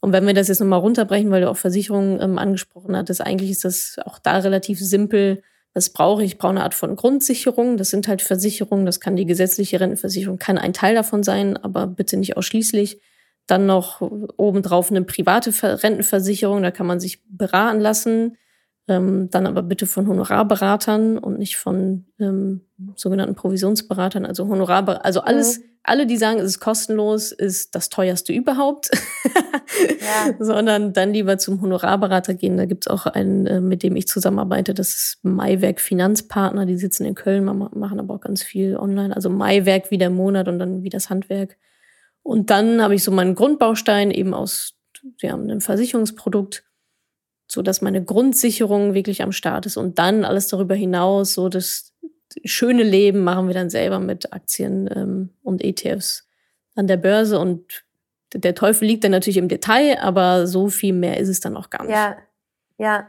[0.00, 3.50] Und wenn wir das jetzt nochmal runterbrechen, weil du auch Versicherungen ähm, angesprochen hattest, eigentlich
[3.50, 5.42] ist das auch da relativ simpel
[5.74, 6.32] was brauche ich?
[6.32, 7.76] Ich brauche eine Art von Grundsicherung.
[7.76, 8.86] Das sind halt Versicherungen.
[8.86, 13.00] Das kann die gesetzliche Rentenversicherung, kann ein Teil davon sein, aber bitte nicht ausschließlich.
[13.46, 15.52] Dann noch obendrauf eine private
[15.82, 16.62] Rentenversicherung.
[16.62, 18.36] Da kann man sich beraten lassen.
[18.90, 22.62] Ähm, dann aber bitte von Honorarberatern und nicht von ähm,
[22.96, 24.26] sogenannten Provisionsberatern.
[24.26, 28.90] Also Honorarberater, also alles, mhm alle, die sagen, es ist kostenlos, ist das teuerste überhaupt,
[30.00, 30.34] ja.
[30.38, 32.56] sondern dann lieber zum Honorarberater gehen.
[32.56, 37.06] Da gibt's auch einen, äh, mit dem ich zusammenarbeite, das ist Maiwerk Finanzpartner, die sitzen
[37.06, 39.14] in Köln, machen aber auch ganz viel online.
[39.14, 41.56] Also Maiwerk wie der Monat und dann wie das Handwerk.
[42.22, 44.74] Und dann habe ich so meinen Grundbaustein eben aus
[45.22, 46.64] ja, einem Versicherungsprodukt,
[47.50, 51.92] so dass meine Grundsicherung wirklich am Start ist und dann alles darüber hinaus, so dass
[52.44, 56.28] schöne Leben machen wir dann selber mit Aktien ähm, und ETFs
[56.76, 57.38] an der Börse.
[57.38, 57.84] Und
[58.32, 61.70] der Teufel liegt dann natürlich im Detail, aber so viel mehr ist es dann auch
[61.70, 61.92] gar nicht.
[61.92, 62.16] Ja,
[62.78, 63.08] ja.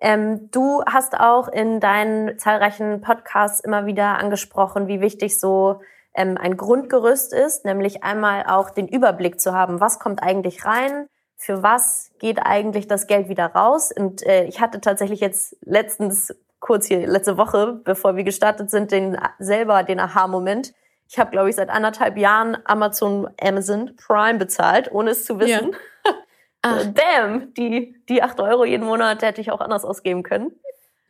[0.00, 5.80] Ähm, du hast auch in deinen zahlreichen Podcasts immer wieder angesprochen, wie wichtig so
[6.14, 11.08] ähm, ein Grundgerüst ist, nämlich einmal auch den Überblick zu haben, was kommt eigentlich rein,
[11.36, 13.92] für was geht eigentlich das Geld wieder raus.
[13.92, 18.90] Und äh, ich hatte tatsächlich jetzt letztens kurz hier letzte Woche, bevor wir gestartet sind,
[18.90, 20.72] den selber den Aha-Moment.
[21.08, 25.72] Ich habe, glaube ich, seit anderthalb Jahren Amazon Amazon Prime bezahlt, ohne es zu wissen.
[25.72, 25.76] Ja.
[26.62, 26.82] Ah.
[26.84, 30.50] Damn, die, die acht Euro jeden Monat hätte ich auch anders ausgeben können.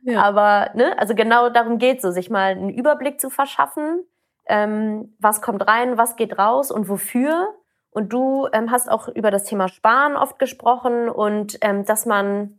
[0.02, 0.22] Ja.
[0.22, 4.04] Aber, ne, also genau darum geht so, sich mal einen Überblick zu verschaffen,
[4.46, 7.54] ähm, was kommt rein, was geht raus und wofür.
[7.96, 12.58] Und du ähm, hast auch über das Thema Sparen oft gesprochen und ähm, dass man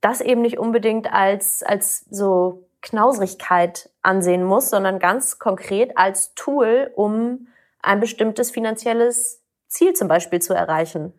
[0.00, 6.90] das eben nicht unbedingt als, als so Knausrigkeit ansehen muss, sondern ganz konkret als Tool,
[6.96, 7.46] um
[7.80, 11.12] ein bestimmtes finanzielles Ziel zum Beispiel zu erreichen.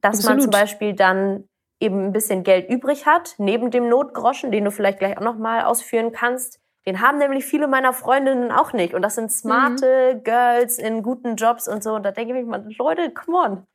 [0.00, 0.38] Dass Absolut.
[0.38, 1.48] man zum Beispiel dann
[1.78, 5.62] eben ein bisschen Geld übrig hat, neben dem Notgroschen, den du vielleicht gleich auch nochmal
[5.62, 6.59] ausführen kannst.
[6.86, 8.94] Den haben nämlich viele meiner Freundinnen auch nicht.
[8.94, 10.22] Und das sind smarte mhm.
[10.24, 11.94] Girls in guten Jobs und so.
[11.94, 13.66] Und da denke ich mir, Leute, come on.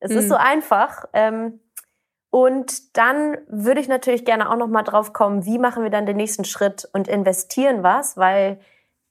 [0.00, 0.18] Es mhm.
[0.18, 1.04] ist so einfach.
[1.12, 1.60] Ähm,
[2.30, 6.06] und dann würde ich natürlich gerne auch noch mal drauf kommen, wie machen wir dann
[6.06, 8.58] den nächsten Schritt und investieren was, weil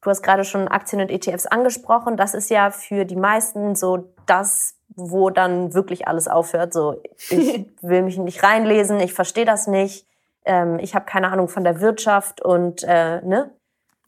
[0.02, 2.16] du hast gerade schon Aktien und ETFs angesprochen.
[2.16, 6.74] Das ist ja für die meisten so das, wo dann wirklich alles aufhört.
[6.74, 10.06] So, ich will mich nicht reinlesen, ich verstehe das nicht,
[10.48, 13.52] ähm, ich habe keine Ahnung von der Wirtschaft und äh, ne,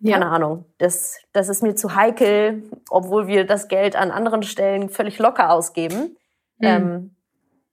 [0.03, 0.31] keine ja.
[0.31, 0.65] Ahnung.
[0.77, 5.51] Das, das ist mir zu heikel, obwohl wir das Geld an anderen Stellen völlig locker
[5.51, 6.17] ausgeben.
[6.57, 6.67] Mhm.
[6.67, 7.15] Ähm,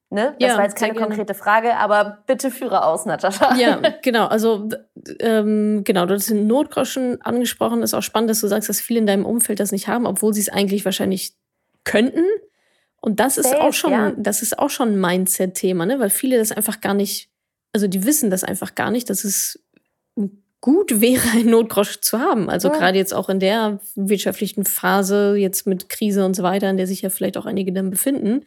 [0.09, 0.37] Ne?
[0.39, 3.57] Das ja, war jetzt keine konkrete Frage, aber bitte führe aus, Natascha.
[3.57, 4.27] Ja, genau.
[4.27, 4.69] Also
[5.19, 7.83] ähm, genau, du hast den Notgroschen angesprochen.
[7.83, 10.33] Ist auch spannend, dass du sagst, dass viele in deinem Umfeld das nicht haben, obwohl
[10.33, 11.35] sie es eigentlich wahrscheinlich
[11.83, 12.25] könnten.
[13.01, 14.13] Und das Safe, ist auch schon, ja.
[14.17, 15.99] das ist auch schon ein Mindset-Thema, ne?
[15.99, 17.29] Weil viele das einfach gar nicht,
[17.77, 19.63] also die wissen das einfach gar nicht, dass es
[20.61, 22.49] gut wäre, einen Notgrosch zu haben.
[22.49, 22.75] Also ja.
[22.75, 26.87] gerade jetzt auch in der wirtschaftlichen Phase, jetzt mit Krise und so weiter, in der
[26.87, 28.47] sich ja vielleicht auch einige dann befinden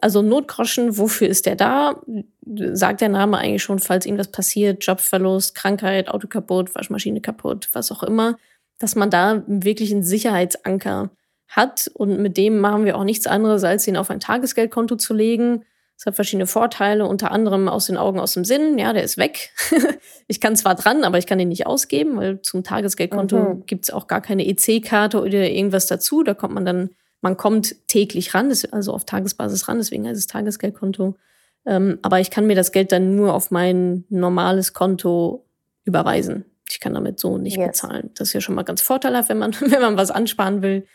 [0.00, 2.00] also Notgroschen, wofür ist der da?
[2.44, 7.68] Sagt der Name eigentlich schon, falls ihm was passiert, Jobverlust, Krankheit, Auto kaputt, Waschmaschine kaputt,
[7.72, 8.36] was auch immer,
[8.78, 11.10] dass man da wirklich einen Sicherheitsanker
[11.48, 11.90] hat.
[11.94, 15.64] Und mit dem machen wir auch nichts anderes, als ihn auf ein Tagesgeldkonto zu legen.
[15.96, 18.78] Das hat verschiedene Vorteile, unter anderem aus den Augen, aus dem Sinn.
[18.78, 19.50] Ja, der ist weg.
[20.26, 23.66] ich kann zwar dran, aber ich kann den nicht ausgeben, weil zum Tagesgeldkonto mhm.
[23.66, 26.22] gibt's auch gar keine EC-Karte oder irgendwas dazu.
[26.22, 26.90] Da kommt man dann
[27.24, 31.16] man kommt täglich ran, also auf Tagesbasis ran, deswegen heißt es Tagesgeldkonto.
[31.64, 35.46] Ähm, aber ich kann mir das Geld dann nur auf mein normales Konto
[35.84, 36.44] überweisen.
[36.68, 37.68] Ich kann damit so nicht yes.
[37.68, 38.10] bezahlen.
[38.14, 40.86] Das ist ja schon mal ganz vorteilhaft, wenn man, wenn man was ansparen will.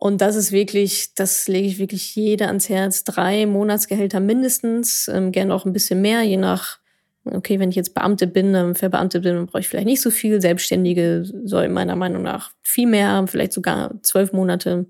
[0.00, 3.02] Und das ist wirklich, das lege ich wirklich jeder ans Herz.
[3.02, 6.78] Drei Monatsgehälter mindestens, ähm, gerne auch ein bisschen mehr, je nach,
[7.24, 10.12] okay, wenn ich jetzt Beamte bin, ähm, verbeamtet bin, dann brauche ich vielleicht nicht so
[10.12, 10.40] viel.
[10.40, 14.86] Selbstständige soll meiner Meinung nach viel mehr haben, vielleicht sogar zwölf Monate.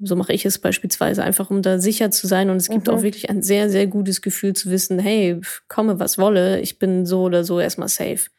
[0.00, 2.48] So mache ich es beispielsweise, einfach um da sicher zu sein.
[2.48, 2.94] Und es gibt mhm.
[2.94, 5.38] auch wirklich ein sehr, sehr gutes Gefühl zu wissen, hey,
[5.68, 8.30] komme was wolle, ich bin so oder so erstmal safe.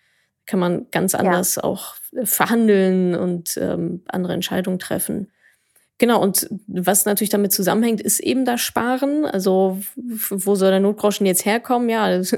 [0.48, 1.64] Kann man ganz anders ja.
[1.64, 5.28] auch verhandeln und ähm, andere Entscheidungen treffen.
[6.00, 9.26] Genau, und was natürlich damit zusammenhängt, ist eben das Sparen.
[9.26, 11.90] Also, wo soll der Notgroschen jetzt herkommen?
[11.90, 12.32] Ja, ich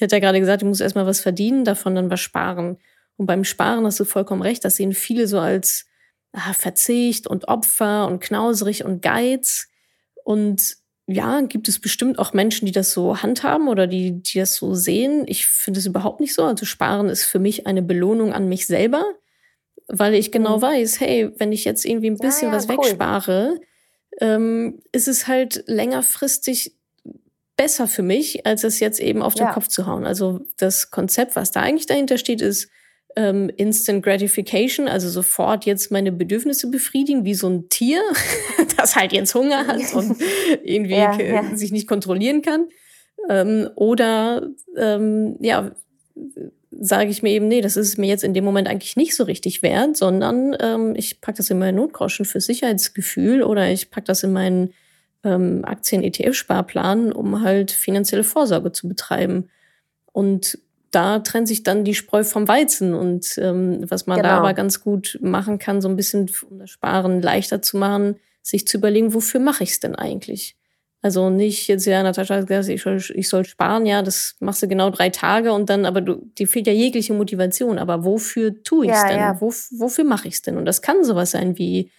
[0.00, 2.78] hatte ja gerade gesagt, du musst erstmal was verdienen, davon dann was sparen.
[3.16, 5.86] Und beim Sparen hast du vollkommen recht, das sehen viele so als
[6.32, 9.68] ah, Verzicht und Opfer und Knauserig und Geiz.
[10.24, 10.76] Und
[11.08, 14.74] ja, gibt es bestimmt auch Menschen, die das so handhaben oder die, die das so
[14.74, 15.24] sehen.
[15.26, 16.44] Ich finde es überhaupt nicht so.
[16.44, 19.04] Also Sparen ist für mich eine Belohnung an mich selber,
[19.88, 20.62] weil ich genau mhm.
[20.62, 22.78] weiß, hey, wenn ich jetzt irgendwie ein bisschen ja, ja, was cool.
[22.78, 23.60] wegspare,
[24.20, 26.74] ähm, ist es halt längerfristig
[27.56, 29.52] besser für mich, als es jetzt eben auf den ja.
[29.52, 30.04] Kopf zu hauen.
[30.06, 32.68] Also das Konzept, was da eigentlich dahinter steht, ist,
[33.16, 38.02] ähm, Instant Gratification, also sofort jetzt meine Bedürfnisse befriedigen, wie so ein Tier,
[38.76, 40.16] das halt jetzt Hunger hat und
[40.62, 41.56] irgendwie ja, ja.
[41.56, 42.68] sich nicht kontrollieren kann.
[43.28, 45.72] Ähm, oder ähm, ja,
[46.84, 49.22] sage ich mir eben, nee, das ist mir jetzt in dem Moment eigentlich nicht so
[49.22, 54.04] richtig wert, sondern ähm, ich pack das in meinen Notgroschen für Sicherheitsgefühl oder ich pack
[54.04, 54.74] das in meinen
[55.22, 59.48] ähm, Aktien-ETF-Sparplan, um halt finanzielle Vorsorge zu betreiben.
[60.10, 60.58] Und
[60.90, 62.94] da trennt sich dann die Spreu vom Weizen.
[62.94, 64.30] Und ähm, was man genau.
[64.30, 68.16] da aber ganz gut machen kann, so ein bisschen, um das Sparen leichter zu machen,
[68.42, 70.56] sich zu überlegen, wofür mache ich es denn eigentlich?
[71.04, 74.62] Also nicht jetzt, ja, Natascha hat gesagt, ich soll, ich soll sparen, ja, das machst
[74.62, 77.80] du genau drei Tage und dann, aber du, dir fehlt ja jegliche Motivation.
[77.80, 79.18] Aber wofür tue ich es ja, denn?
[79.18, 79.40] Ja.
[79.40, 80.56] Wo, wofür mache ich es denn?
[80.56, 81.90] Und das kann sowas sein wie,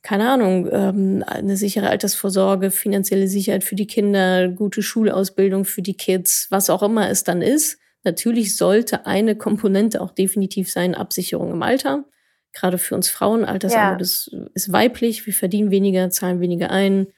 [0.00, 5.96] keine Ahnung, ähm, eine sichere Altersvorsorge, finanzielle Sicherheit für die Kinder, gute Schulausbildung für die
[5.96, 7.78] Kids, was auch immer es dann ist.
[8.04, 12.06] Natürlich sollte eine Komponente auch definitiv sein, Absicherung im Alter.
[12.54, 14.02] Gerade für uns Frauen, Altersarmut ja.
[14.02, 17.08] ist, ist weiblich, wir verdienen weniger, zahlen weniger ein,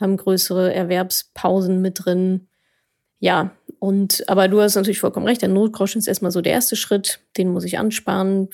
[0.00, 2.48] haben größere Erwerbspausen mit drin.
[3.18, 6.76] Ja, und aber du hast natürlich vollkommen recht, der Notgroschen ist erstmal so der erste
[6.76, 8.48] Schritt, den muss ich ansparen,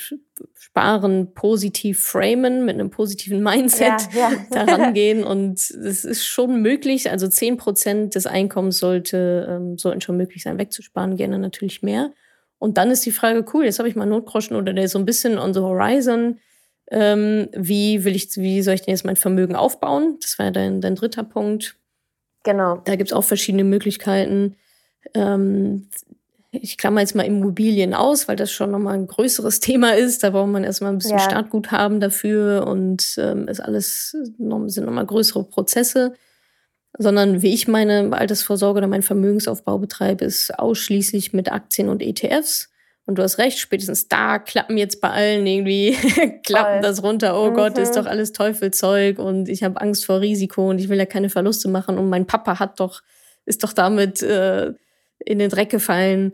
[0.54, 4.32] sparen, positiv framen, mit einem positiven Mindset ja, ja.
[4.66, 5.24] daran gehen.
[5.24, 10.42] Und es ist schon möglich, also zehn Prozent des Einkommens sollte, ähm, sollten schon möglich
[10.42, 12.12] sein, wegzusparen, gerne natürlich mehr.
[12.58, 14.98] Und dann ist die Frage, cool, jetzt habe ich mal Notgroschen oder der ist so
[14.98, 16.38] ein bisschen on the horizon.
[16.90, 20.18] Ähm, wie will ich, wie soll ich denn jetzt mein Vermögen aufbauen?
[20.20, 21.76] Das war ja dein, dein dritter Punkt.
[22.44, 22.80] Genau.
[22.84, 24.56] Da gibt's auch verschiedene Möglichkeiten.
[25.14, 25.88] Ähm,
[26.52, 30.22] ich klammer jetzt mal Immobilien aus, weil das schon nochmal ein größeres Thema ist.
[30.22, 31.24] Da braucht man erstmal ein bisschen ja.
[31.24, 36.14] Startguthaben dafür und ähm, ist alles noch, sind nochmal größere Prozesse.
[36.98, 42.70] Sondern wie ich meine Altersvorsorge oder meinen Vermögensaufbau betreibe, ist ausschließlich mit Aktien und ETFs.
[43.06, 45.96] Und du hast recht, spätestens da klappen jetzt bei allen irgendwie,
[46.44, 47.40] klappen das runter.
[47.40, 47.54] Oh mhm.
[47.54, 51.06] Gott, ist doch alles Teufelzeug und ich habe Angst vor Risiko und ich will ja
[51.06, 51.98] keine Verluste machen.
[51.98, 53.02] Und mein Papa hat doch,
[53.44, 54.72] ist doch damit äh,
[55.24, 56.32] in den Dreck gefallen.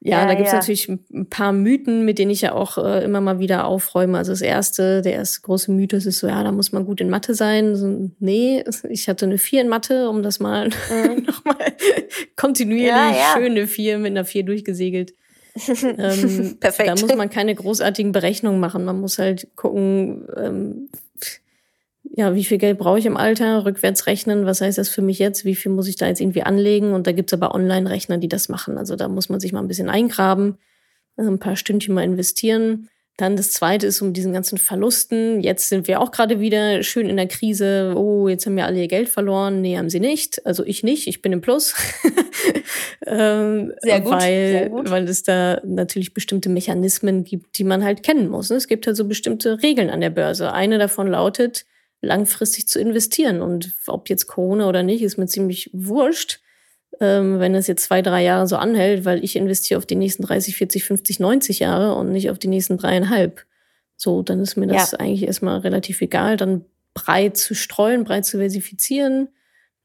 [0.00, 0.58] Ja, ja da gibt's ja.
[0.58, 4.18] natürlich ein paar Mythen, mit denen ich ja auch äh, immer mal wieder aufräume.
[4.18, 7.10] Also das erste, der erste große Mythos ist so, ja, da muss man gut in
[7.10, 7.76] Mathe sein.
[7.76, 11.22] So, nee, ich hatte eine vier in Mathe, um das mal mhm.
[11.26, 11.56] nochmal
[12.34, 13.34] kontinuierlich ja.
[13.36, 15.14] schöne vier mit einer vier durchgesegelt.
[15.82, 16.88] ähm, Perfekt.
[16.88, 18.84] Da muss man keine großartigen Berechnungen machen.
[18.84, 20.88] Man muss halt gucken, ähm,
[22.12, 25.18] ja, wie viel Geld brauche ich im Alter, rückwärts rechnen, was heißt das für mich
[25.18, 28.28] jetzt, wie viel muss ich da jetzt irgendwie anlegen und da gibt's aber Online-Rechner, die
[28.28, 28.78] das machen.
[28.78, 30.58] Also da muss man sich mal ein bisschen eingraben,
[31.16, 32.88] also ein paar Stündchen mal investieren.
[33.20, 35.42] Dann das zweite ist um diesen ganzen Verlusten.
[35.42, 37.92] Jetzt sind wir auch gerade wieder schön in der Krise.
[37.94, 39.60] Oh, jetzt haben wir alle ihr Geld verloren.
[39.60, 40.46] Nee, haben sie nicht.
[40.46, 41.06] Also ich nicht.
[41.06, 41.74] Ich bin im Plus.
[43.06, 44.88] ähm, sehr, gut, weil, sehr gut.
[44.88, 48.50] Weil es da natürlich bestimmte Mechanismen gibt, die man halt kennen muss.
[48.50, 50.54] Es gibt halt so bestimmte Regeln an der Börse.
[50.54, 51.66] Eine davon lautet,
[52.00, 53.42] langfristig zu investieren.
[53.42, 56.40] Und ob jetzt Corona oder nicht, ist mir ziemlich wurscht,
[57.00, 60.22] ähm, wenn es jetzt zwei, drei Jahre so anhält, weil ich investiere auf die nächsten
[60.22, 63.44] 30, 40, 50, 90 Jahre und nicht auf die nächsten dreieinhalb.
[63.96, 65.00] So, dann ist mir das ja.
[65.00, 69.28] eigentlich erstmal relativ egal, dann breit zu streuen, breit zu versifizieren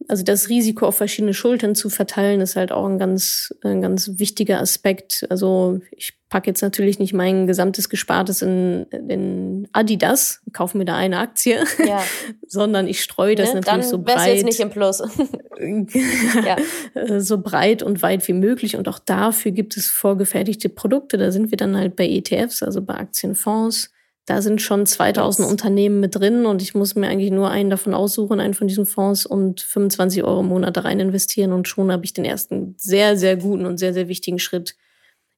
[0.07, 4.11] also das Risiko auf verschiedene Schultern zu verteilen, ist halt auch ein ganz, ein ganz
[4.15, 5.25] wichtiger Aspekt.
[5.29, 10.95] Also ich packe jetzt natürlich nicht mein gesamtes Gespartes in, in Adidas, kaufe mir da
[10.95, 12.03] eine Aktie, ja.
[12.47, 13.61] sondern ich streue das ne?
[13.61, 14.35] natürlich Dann so breit.
[14.35, 15.01] jetzt nicht im Plus.
[16.45, 17.19] ja.
[17.19, 18.75] So breit und weit wie möglich.
[18.75, 21.17] Und auch dafür gibt es vorgefertigte Produkte.
[21.17, 23.91] Da sind wir dann halt bei ETFs, also bei Aktienfonds.
[24.25, 25.51] Da sind schon 2000 das.
[25.51, 28.85] Unternehmen mit drin und ich muss mir eigentlich nur einen davon aussuchen, einen von diesen
[28.85, 32.75] Fonds und 25 Euro im Monat da rein investieren und schon habe ich den ersten
[32.77, 34.75] sehr, sehr guten und sehr, sehr wichtigen Schritt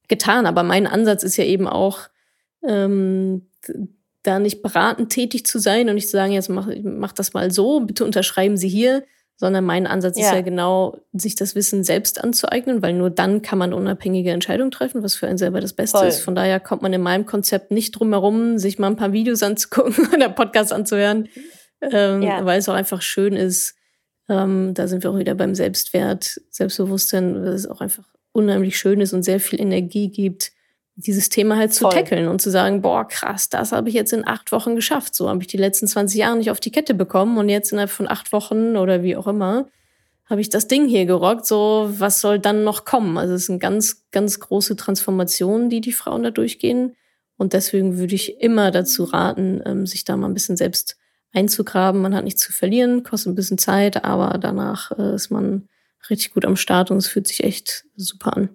[0.08, 0.46] getan.
[0.46, 2.08] Aber mein Ansatz ist ja eben auch,
[2.66, 3.48] ähm,
[4.22, 7.50] da nicht beratend tätig zu sein und nicht zu sagen, jetzt mach, mach das mal
[7.50, 9.04] so, bitte unterschreiben Sie hier,
[9.38, 10.26] sondern mein Ansatz ja.
[10.26, 14.72] ist ja genau, sich das Wissen selbst anzueignen, weil nur dann kann man unabhängige Entscheidungen
[14.72, 16.08] treffen, was für einen selber das Beste Voll.
[16.08, 16.20] ist.
[16.20, 19.44] Von daher kommt man in meinem Konzept nicht drum herum, sich mal ein paar Videos
[19.44, 21.28] anzugucken oder Podcasts anzuhören,
[21.80, 22.44] ähm, ja.
[22.44, 23.76] weil es auch einfach schön ist.
[24.28, 29.00] Ähm, da sind wir auch wieder beim Selbstwert, Selbstbewusstsein, weil es auch einfach unheimlich schön
[29.00, 30.50] ist und sehr viel Energie gibt,
[31.00, 31.92] dieses Thema halt zu Voll.
[31.92, 35.14] tackeln und zu sagen, boah, krass, das habe ich jetzt in acht Wochen geschafft.
[35.14, 37.90] So habe ich die letzten 20 Jahre nicht auf die Kette bekommen und jetzt innerhalb
[37.90, 39.68] von acht Wochen oder wie auch immer
[40.28, 41.46] habe ich das Ding hier gerockt.
[41.46, 43.16] So, was soll dann noch kommen?
[43.16, 46.96] Also es ist eine ganz, ganz große Transformation, die die Frauen da durchgehen.
[47.36, 50.98] Und deswegen würde ich immer dazu raten, ähm, sich da mal ein bisschen selbst
[51.32, 52.02] einzugraben.
[52.02, 55.68] Man hat nichts zu verlieren, kostet ein bisschen Zeit, aber danach äh, ist man
[56.10, 58.50] richtig gut am Start und es fühlt sich echt super an.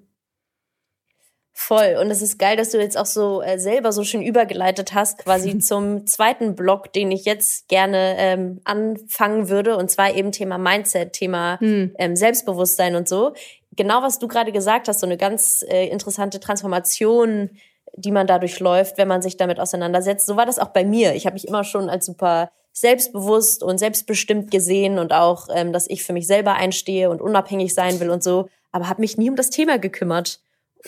[1.55, 1.97] Voll.
[2.01, 5.19] Und es ist geil, dass du jetzt auch so äh, selber so schön übergeleitet hast,
[5.19, 9.77] quasi zum zweiten Block, den ich jetzt gerne ähm, anfangen würde.
[9.77, 11.93] Und zwar eben Thema Mindset, Thema hm.
[11.99, 13.33] ähm, Selbstbewusstsein und so.
[13.75, 17.51] Genau, was du gerade gesagt hast, so eine ganz äh, interessante Transformation,
[17.95, 20.25] die man dadurch läuft, wenn man sich damit auseinandersetzt.
[20.25, 21.13] So war das auch bei mir.
[21.13, 25.87] Ich habe mich immer schon als super selbstbewusst und selbstbestimmt gesehen und auch, ähm, dass
[25.87, 29.29] ich für mich selber einstehe und unabhängig sein will und so, aber habe mich nie
[29.29, 30.39] um das Thema gekümmert.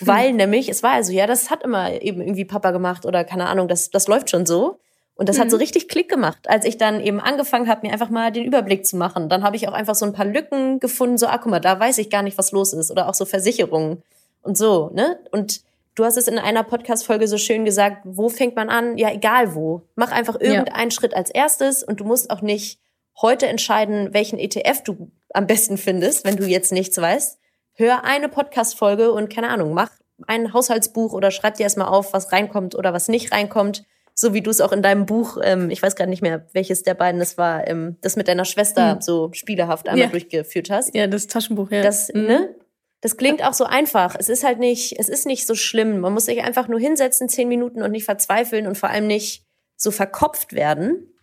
[0.02, 3.48] Weil nämlich, es war also, ja, das hat immer eben irgendwie Papa gemacht oder keine
[3.48, 4.80] Ahnung, das, das läuft schon so.
[5.16, 5.42] Und das mhm.
[5.42, 5.62] hat so mhm.
[5.62, 8.98] richtig Klick gemacht, als ich dann eben angefangen habe, mir einfach mal den Überblick zu
[8.98, 9.30] machen.
[9.30, 11.80] Dann habe ich auch einfach so ein paar Lücken gefunden, so, ah, guck mal, da
[11.80, 12.92] weiß ich gar nicht, was los ist.
[12.92, 14.04] Oder auch so Versicherungen
[14.42, 15.18] und so, ne?
[15.32, 15.62] Und
[15.96, 18.98] du hast es in einer Podcast-Folge so schön gesagt, wo fängt man an?
[18.98, 19.84] Ja, egal wo.
[19.96, 20.96] Mach einfach irgendeinen ja.
[20.96, 22.80] Schritt als erstes und du musst auch nicht
[23.22, 27.40] heute entscheiden, welchen ETF du am besten findest, wenn du jetzt nichts weißt,
[27.76, 29.92] hör eine Podcast-Folge und keine Ahnung, mach
[30.28, 33.84] ein Haushaltsbuch oder schreib dir erstmal auf, was reinkommt oder was nicht reinkommt.
[34.14, 36.84] So wie du es auch in deinem Buch, ähm, ich weiß gar nicht mehr, welches
[36.84, 39.02] der beiden es war, ähm, das mit deiner Schwester hm.
[39.02, 40.10] so spielehaft einmal ja.
[40.10, 40.96] durchgeführt hast.
[40.96, 41.82] Ja, das Taschenbuch, ja.
[41.82, 42.24] Das, mhm.
[42.24, 42.56] ne?
[43.02, 44.16] Das klingt auch so einfach.
[44.18, 46.00] Es ist halt nicht, es ist nicht so schlimm.
[46.00, 49.44] Man muss sich einfach nur hinsetzen, zehn Minuten und nicht verzweifeln und vor allem nicht
[49.76, 51.14] so verkopft werden.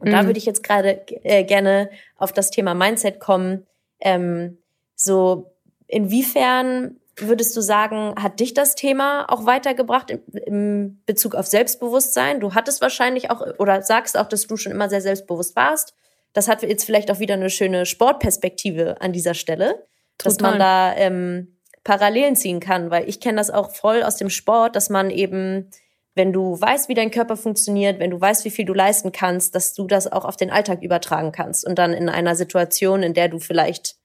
[0.00, 0.12] Und mhm.
[0.12, 3.66] da würde ich jetzt gerade äh, gerne auf das Thema Mindset kommen.
[4.00, 4.58] Ähm,
[4.94, 5.54] so
[5.88, 10.16] inwiefern würdest du sagen, hat dich das Thema auch weitergebracht
[10.46, 12.40] im, Bezug auf Selbstbewusstsein?
[12.40, 15.94] Du hattest wahrscheinlich auch oder sagst auch, dass du schon immer sehr selbstbewusst warst.
[16.32, 19.84] Das hat jetzt vielleicht auch wieder eine schöne Sportperspektive an dieser Stelle,
[20.18, 20.24] Total.
[20.24, 24.30] dass man da ähm, Parallelen ziehen kann, weil ich kenne das auch voll aus dem
[24.30, 25.70] Sport, dass man eben,
[26.14, 29.54] wenn du weißt, wie dein Körper funktioniert, wenn du weißt, wie viel du leisten kannst,
[29.54, 33.14] dass du das auch auf den Alltag übertragen kannst und dann in einer Situation, in
[33.14, 33.97] der du vielleicht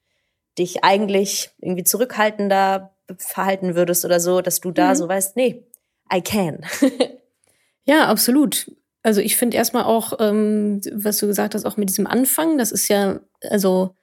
[0.58, 4.94] dich eigentlich irgendwie zurückhaltender verhalten würdest oder so, dass du da mhm.
[4.96, 5.64] so weißt, nee,
[6.12, 6.64] I can.
[7.84, 8.70] ja, absolut.
[9.02, 12.72] Also ich finde erstmal auch, ähm, was du gesagt hast, auch mit diesem Anfang, das
[12.72, 13.94] ist ja, also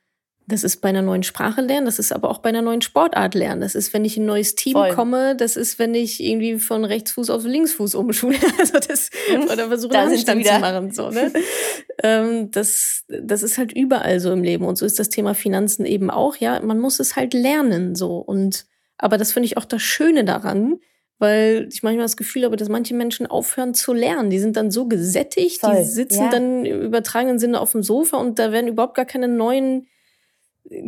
[0.52, 3.36] das ist bei einer neuen Sprache lernen, das ist aber auch bei einer neuen Sportart
[3.36, 3.62] lernen.
[3.62, 4.93] Das ist, wenn ich in ein neues Team Voll.
[4.93, 8.38] komme, das ist, wenn ich irgendwie von Rechtsfuß auf Linksfuß umschule.
[8.60, 9.10] Also das,
[9.52, 10.91] oder versuche da Handstand zu machen.
[10.91, 11.32] So, ne?
[12.04, 14.66] ähm, das, das ist halt überall so im Leben.
[14.66, 16.60] Und so ist das Thema Finanzen eben auch, ja.
[16.62, 17.95] Man muss es halt lernen.
[17.95, 18.66] so Und
[18.97, 20.80] aber das finde ich auch das Schöne daran,
[21.18, 24.30] weil ich manchmal das Gefühl habe, dass manche Menschen aufhören zu lernen.
[24.30, 25.76] Die sind dann so gesättigt, Voll.
[25.78, 26.30] die sitzen ja.
[26.30, 29.88] dann im übertragenen Sinne auf dem Sofa und da werden überhaupt gar keine neuen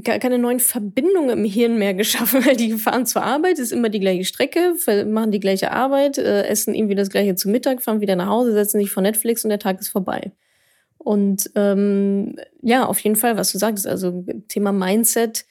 [0.04, 4.00] keine neuen Verbindungen im Hirn mehr geschaffen, weil die fahren zur Arbeit, ist immer die
[4.00, 8.16] gleiche Strecke, machen die gleiche Arbeit, äh, essen irgendwie das gleiche zu Mittag, fahren wieder
[8.16, 10.32] nach Hause, setzen sich vor Netflix und der Tag ist vorbei.
[10.98, 15.46] Und ähm, ja, auf jeden Fall, was du sagst, also Thema Mindset,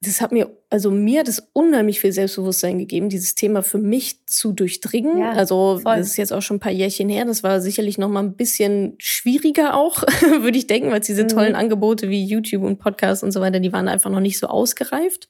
[0.00, 4.24] das hat mir, also mir hat es unheimlich viel Selbstbewusstsein gegeben, dieses Thema für mich
[4.26, 5.18] zu durchdringen.
[5.18, 5.96] Ja, also voll.
[5.96, 7.24] das ist jetzt auch schon ein paar Jährchen her.
[7.24, 10.02] Das war sicherlich noch mal ein bisschen schwieriger auch,
[10.40, 11.28] würde ich denken, weil diese mhm.
[11.28, 14.46] tollen Angebote wie YouTube und Podcasts und so weiter, die waren einfach noch nicht so
[14.46, 15.28] ausgereift.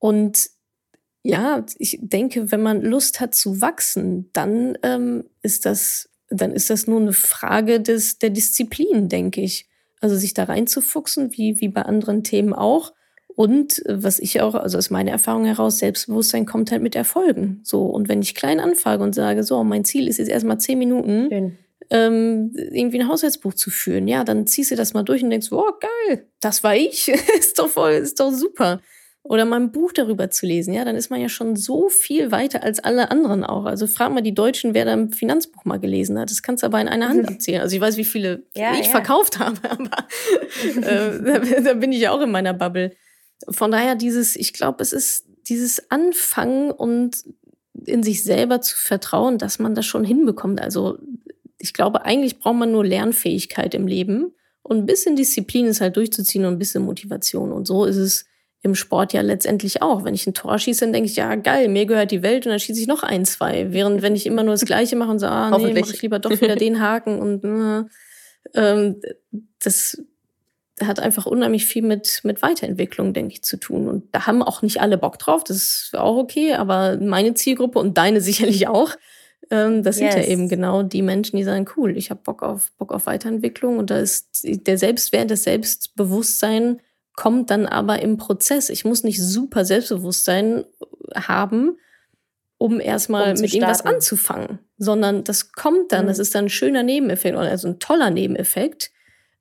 [0.00, 0.50] Und
[1.22, 6.70] ja, ich denke, wenn man Lust hat zu wachsen, dann ähm, ist das, dann ist
[6.70, 9.68] das nur eine Frage des der Disziplin, denke ich.
[10.00, 12.92] Also sich da reinzufuchsen, wie wie bei anderen Themen auch
[13.36, 17.60] und äh, was ich auch, also aus meiner Erfahrung heraus, Selbstbewusstsein kommt halt mit Erfolgen.
[17.64, 17.82] So.
[17.86, 21.56] Und wenn ich klein anfange und sage, so, mein Ziel ist jetzt erstmal zehn Minuten,
[21.90, 25.52] ähm, irgendwie ein Haushaltsbuch zu führen, ja, dann ziehst du das mal durch und denkst,
[25.52, 27.08] oh, geil, das war ich.
[27.38, 28.80] ist doch voll, ist doch super.
[29.26, 32.30] Oder mal ein Buch darüber zu lesen, ja, dann ist man ja schon so viel
[32.30, 33.64] weiter als alle anderen auch.
[33.64, 36.30] Also frag mal die Deutschen, wer da ein Finanzbuch mal gelesen hat.
[36.30, 37.62] Das kannst du aber in einer Hand abzählen.
[37.62, 38.90] Also ich weiß, wie viele ja, ich ja.
[38.90, 40.06] verkauft habe, aber
[40.76, 42.94] äh, da, da bin ich ja auch in meiner Bubble.
[43.48, 47.24] Von daher dieses, ich glaube, es ist dieses Anfangen und
[47.84, 50.60] in sich selber zu vertrauen, dass man das schon hinbekommt.
[50.60, 50.98] Also
[51.58, 54.32] ich glaube, eigentlich braucht man nur Lernfähigkeit im Leben
[54.62, 57.52] und ein bisschen Disziplin ist halt durchzuziehen und ein bisschen Motivation.
[57.52, 58.24] Und so ist es
[58.62, 60.04] im Sport ja letztendlich auch.
[60.04, 62.50] Wenn ich ein Tor schieße, dann denke ich, ja geil, mir gehört die Welt und
[62.50, 63.72] dann schieße ich noch ein, zwei.
[63.72, 66.18] Während wenn ich immer nur das Gleiche mache und sage, ah, nee, mache ich lieber
[66.18, 67.84] doch wieder den Haken und äh,
[68.54, 69.02] ähm,
[69.62, 70.02] das
[70.82, 73.88] hat einfach unheimlich viel mit, mit Weiterentwicklung, denke ich, zu tun.
[73.88, 77.78] Und da haben auch nicht alle Bock drauf, das ist auch okay, aber meine Zielgruppe
[77.78, 78.90] und deine sicherlich auch,
[79.50, 80.14] ähm, das yes.
[80.14, 83.06] sind ja eben genau die Menschen, die sagen, cool, ich habe Bock auf, Bock auf
[83.06, 86.80] Weiterentwicklung und da ist der Selbstwert, das Selbstbewusstsein
[87.14, 88.70] kommt dann aber im Prozess.
[88.70, 90.64] Ich muss nicht super Selbstbewusstsein
[91.14, 91.78] haben,
[92.58, 96.08] um erstmal um mit ihm was anzufangen, sondern das kommt dann, mhm.
[96.08, 98.90] das ist dann ein schöner Nebeneffekt, also ein toller Nebeneffekt,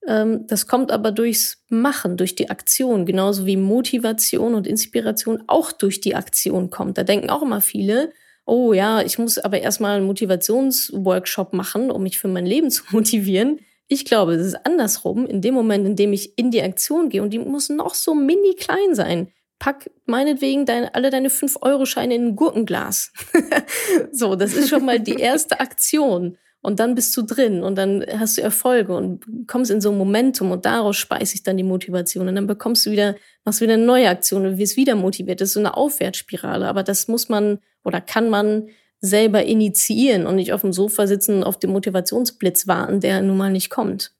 [0.05, 6.01] das kommt aber durchs Machen, durch die Aktion, genauso wie Motivation und Inspiration auch durch
[6.01, 6.97] die Aktion kommt.
[6.97, 8.11] Da denken auch immer viele,
[8.45, 12.83] oh ja, ich muss aber erstmal einen Motivationsworkshop machen, um mich für mein Leben zu
[12.91, 13.59] motivieren.
[13.87, 15.25] Ich glaube, es ist andersrum.
[15.25, 18.13] In dem Moment, in dem ich in die Aktion gehe, und die muss noch so
[18.13, 23.13] mini klein sein, pack meinetwegen dein, alle deine 5-Euro-Scheine in ein Gurkenglas.
[24.11, 26.37] so, das ist schon mal die erste Aktion.
[26.63, 29.97] Und dann bist du drin und dann hast du Erfolge und kommst in so ein
[29.97, 32.29] Momentum und daraus speist sich dann die Motivation.
[32.29, 35.41] Und dann bekommst du wieder, machst wieder eine neue Aktion und wirst wieder motiviert.
[35.41, 36.65] Das ist so eine Aufwärtsspirale.
[36.65, 38.69] Aber das muss man oder kann man
[39.01, 43.35] selber initiieren und nicht auf dem Sofa sitzen und auf den Motivationsblitz warten, der nun
[43.35, 44.13] mal nicht kommt.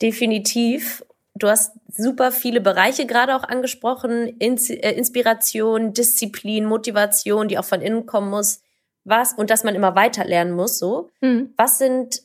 [0.00, 1.04] Definitiv.
[1.34, 4.40] Du hast super viele Bereiche gerade auch angesprochen.
[4.40, 8.60] Äh, Inspiration, Disziplin, Motivation, die auch von innen kommen muss
[9.04, 11.10] was und dass man immer weiter lernen muss, so.
[11.20, 11.52] Mhm.
[11.56, 12.22] Was sind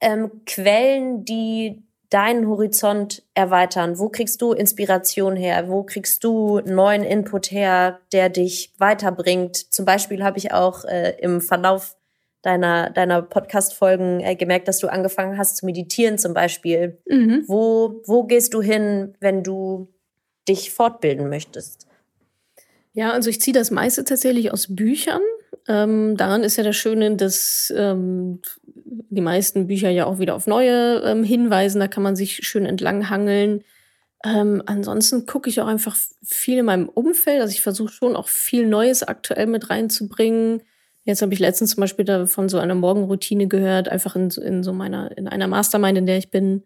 [0.00, 3.98] ähm, Quellen, die deinen Horizont erweitern?
[3.98, 5.68] Wo kriegst du Inspiration her?
[5.68, 9.56] Wo kriegst du neuen Input her, der dich weiterbringt?
[9.72, 11.96] Zum Beispiel habe ich auch äh, im Verlauf
[12.42, 16.98] deiner, deiner Podcast-Folgen äh, gemerkt, dass du angefangen hast zu meditieren zum Beispiel.
[17.08, 17.44] Mhm.
[17.46, 19.88] Wo, wo gehst du hin, wenn du
[20.48, 21.86] dich fortbilden möchtest?
[22.92, 25.20] Ja, also ich ziehe das meiste tatsächlich aus Büchern.
[25.68, 28.40] Ähm, daran ist ja das Schöne, dass ähm,
[28.74, 31.78] die meisten Bücher ja auch wieder auf neue ähm, hinweisen.
[31.78, 33.62] Da kann man sich schön entlanghangeln.
[34.24, 37.42] Ähm, ansonsten gucke ich auch einfach viel in meinem Umfeld.
[37.42, 40.62] Also ich versuche schon auch viel Neues aktuell mit reinzubringen.
[41.04, 44.72] Jetzt habe ich letztens zum Beispiel von so einer Morgenroutine gehört, einfach in, in so
[44.72, 46.64] meiner, in einer Mastermind, in der ich bin,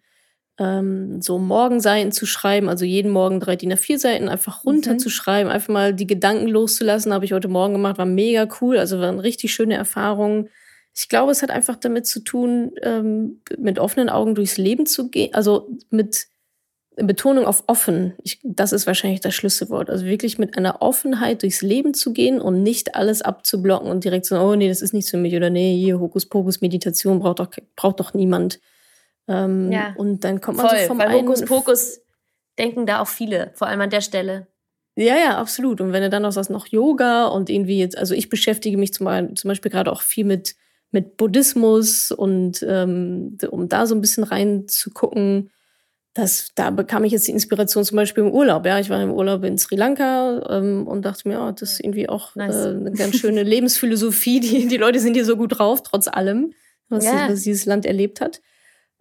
[0.59, 5.55] ähm, so Morgenseiten zu schreiben, also jeden Morgen drei DIN A4 Seiten einfach runterzuschreiben, mhm.
[5.55, 9.09] einfach mal die Gedanken loszulassen, habe ich heute Morgen gemacht, war mega cool, also war
[9.09, 10.48] eine richtig schöne Erfahrung.
[10.94, 15.09] Ich glaube, es hat einfach damit zu tun, ähm, mit offenen Augen durchs Leben zu
[15.09, 16.26] gehen, also mit
[16.96, 18.12] Betonung auf offen.
[18.22, 19.88] Ich, das ist wahrscheinlich das Schlüsselwort.
[19.88, 24.26] Also wirklich mit einer Offenheit durchs Leben zu gehen und nicht alles abzublocken und direkt
[24.26, 27.48] so, oh nee, das ist nichts für mich oder nee, hier Hokuspokus Meditation braucht doch
[27.76, 28.61] braucht doch niemand.
[29.29, 29.95] Ähm, ja.
[29.97, 32.01] Und dann kommt man Voll, so vom weil Hokuspokus
[32.59, 34.47] denken da auch viele, vor allem an der Stelle.
[34.97, 35.81] Ja, ja, absolut.
[35.81, 38.93] Und wenn du dann noch sagst, noch Yoga und irgendwie jetzt, also ich beschäftige mich
[38.93, 39.07] zum,
[39.37, 40.55] zum Beispiel gerade auch viel mit
[40.93, 45.51] mit Buddhismus und ähm, um da so ein bisschen reinzugucken,
[46.14, 48.66] das, da bekam ich jetzt die Inspiration zum Beispiel im Urlaub.
[48.66, 51.81] Ja, ich war im Urlaub in Sri Lanka ähm, und dachte mir, oh, das ist
[51.81, 52.55] irgendwie auch nice.
[52.55, 54.41] äh, eine ganz schöne Lebensphilosophie.
[54.41, 56.53] Die, die Leute sind hier so gut drauf, trotz allem,
[56.91, 57.31] was, yeah.
[57.31, 58.43] was dieses Land erlebt hat.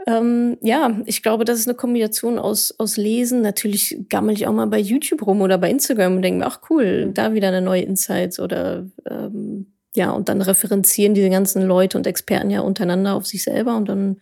[0.08, 3.42] Ähm, ja, ich glaube, das ist eine Kombination aus, aus Lesen.
[3.42, 6.62] Natürlich gammel ich auch mal bei YouTube rum oder bei Instagram und denke mir, ach
[6.70, 7.14] cool, mhm.
[7.14, 12.08] da wieder eine neue Insights oder ähm, ja, und dann referenzieren diese ganzen Leute und
[12.08, 14.22] Experten ja untereinander auf sich selber und dann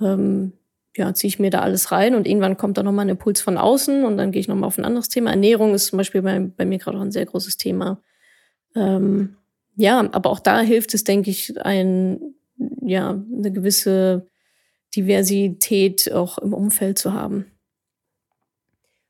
[0.00, 0.52] ähm,
[0.96, 3.56] ja, ziehe ich mir da alles rein und irgendwann kommt da nochmal ein Impuls von
[3.56, 5.30] außen und dann gehe ich nochmal auf ein anderes Thema.
[5.30, 8.02] Ernährung ist zum Beispiel bei, bei mir gerade auch ein sehr großes Thema.
[8.74, 9.36] Ähm,
[9.76, 12.34] ja, aber auch da hilft es, denke ich, ein,
[12.82, 14.26] ja, eine gewisse
[14.98, 17.52] Diversität auch im Umfeld zu haben.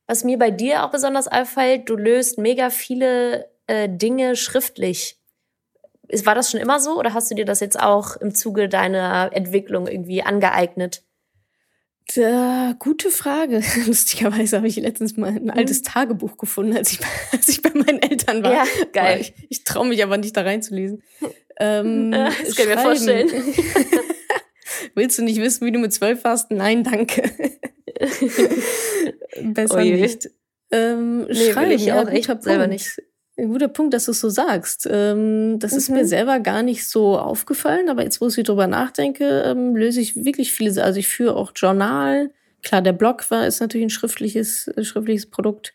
[0.07, 5.19] Was mir bei dir auch besonders auffällt, du löst mega viele äh, Dinge schriftlich.
[6.25, 9.31] War das schon immer so oder hast du dir das jetzt auch im Zuge deiner
[9.33, 11.05] Entwicklung irgendwie angeeignet?
[12.15, 13.63] Da, gute Frage.
[13.87, 15.51] Lustigerweise habe ich letztens mal ein mhm.
[15.51, 17.01] altes Tagebuch gefunden, als ich,
[17.33, 18.53] als ich bei meinen Eltern war.
[18.53, 19.21] Ja, geil.
[19.21, 21.03] Ich, ich traue mich aber nicht da reinzulesen.
[21.61, 23.29] Ähm, das kann ich mir vorstellen.
[24.95, 26.51] Willst du nicht wissen, wie du mit zwölf warst?
[26.51, 27.23] Nein, danke.
[29.43, 29.97] Besser Oje.
[29.97, 30.31] nicht.
[30.71, 33.03] Ähm, nee, schreiben, ich ja, auch echt selber nicht.
[33.39, 34.89] Ein guter Punkt, dass du es so sagst.
[34.91, 35.79] Ähm, das mhm.
[35.79, 36.09] ist mir mhm.
[36.09, 40.53] selber gar nicht so aufgefallen, aber jetzt, wo ich drüber nachdenke, ähm, löse ich wirklich
[40.53, 40.83] viele.
[40.83, 42.33] Also ich führe auch Journal.
[42.63, 45.73] Klar, der Blog war ist natürlich ein schriftliches, äh, schriftliches Produkt.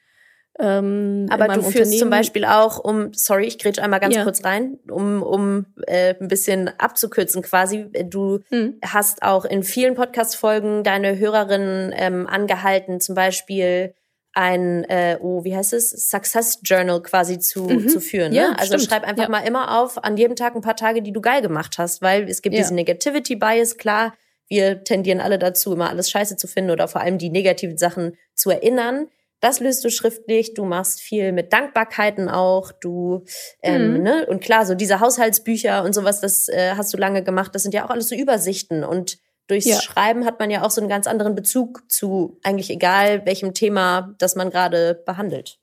[0.60, 4.24] Ähm, aber du führst zum Beispiel auch, um, sorry, ich grätsch einmal ganz ja.
[4.24, 7.88] kurz rein, um, um äh, ein bisschen abzukürzen quasi.
[8.06, 8.80] Du hm.
[8.86, 13.96] hast auch in vielen Podcast-Folgen deine Hörerinnen ähm, angehalten, zum Beispiel
[14.34, 17.88] ein, äh, oh, wie heißt es, Success Journal quasi zu, mhm.
[17.88, 18.32] zu führen.
[18.32, 18.38] Ne?
[18.38, 18.84] Ja, also stimmt.
[18.84, 19.30] schreib einfach ja.
[19.30, 22.28] mal immer auf, an jedem Tag ein paar Tage, die du geil gemacht hast, weil
[22.28, 22.62] es gibt ja.
[22.62, 24.14] diesen Negativity Bias, klar,
[24.48, 28.18] wir tendieren alle dazu, immer alles scheiße zu finden oder vor allem die negativen Sachen
[28.34, 29.08] zu erinnern.
[29.44, 33.26] Das löst du schriftlich, du machst viel mit Dankbarkeiten auch, du,
[33.62, 34.02] ähm, mhm.
[34.02, 37.64] ne, und klar, so diese Haushaltsbücher und sowas, das äh, hast du lange gemacht, das
[37.64, 39.18] sind ja auch alles so Übersichten und
[39.48, 39.82] Durchs ja.
[39.82, 44.16] Schreiben hat man ja auch so einen ganz anderen Bezug zu eigentlich egal welchem Thema,
[44.18, 45.60] das man gerade behandelt.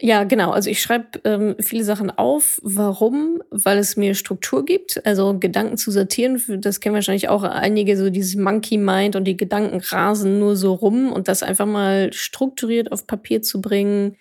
[0.00, 0.50] Ja, genau.
[0.50, 2.58] Also ich schreibe ähm, viele Sachen auf.
[2.62, 3.42] Warum?
[3.50, 5.04] Weil es mir Struktur gibt.
[5.06, 9.36] Also Gedanken zu sortieren, das kennen wahrscheinlich auch einige, so dieses Monkey Mind und die
[9.36, 14.16] Gedanken rasen nur so rum und das einfach mal strukturiert auf Papier zu bringen,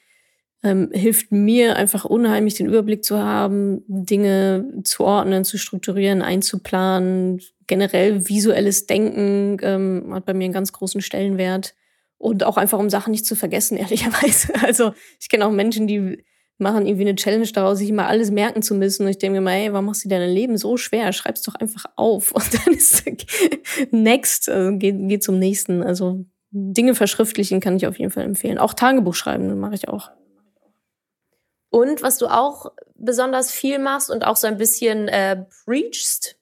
[0.64, 7.42] ähm, hilft mir einfach unheimlich den Überblick zu haben, Dinge zu ordnen, zu strukturieren, einzuplanen.
[7.68, 11.74] Generell visuelles Denken ähm, hat bei mir einen ganz großen Stellenwert.
[12.22, 14.54] Und auch einfach, um Sachen nicht zu vergessen, ehrlicherweise.
[14.64, 16.24] Also ich kenne auch Menschen, die
[16.60, 19.04] machen irgendwie eine Challenge daraus, sich immer alles merken zu müssen.
[19.04, 21.12] Und ich denke mir mal, ey, warum machst du dein Leben so schwer?
[21.14, 22.32] Schreib's doch einfach auf.
[22.34, 23.04] Und dann ist
[23.90, 25.82] next, also geh, geh zum nächsten.
[25.82, 28.60] Also Dinge verschriftlichen kann ich auf jeden Fall empfehlen.
[28.60, 30.12] Auch Tagebuch schreiben, mache ich auch.
[31.72, 36.38] Und was du auch besonders viel machst und auch so ein bisschen äh, preachst,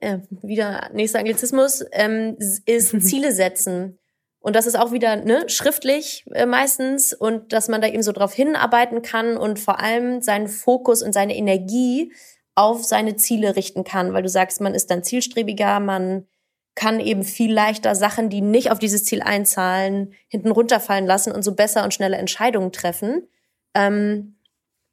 [0.00, 3.98] äh, wieder nächster Anglizismus, ähm, ist Ziele setzen.
[4.42, 8.10] Und das ist auch wieder ne, schriftlich äh, meistens und dass man da eben so
[8.10, 12.12] drauf hinarbeiten kann und vor allem seinen Fokus und seine Energie
[12.56, 16.26] auf seine Ziele richten kann, weil du sagst, man ist dann zielstrebiger, man
[16.74, 21.42] kann eben viel leichter Sachen, die nicht auf dieses Ziel einzahlen, hinten runterfallen lassen und
[21.42, 23.28] so besser und schneller Entscheidungen treffen.
[23.74, 24.36] Ähm,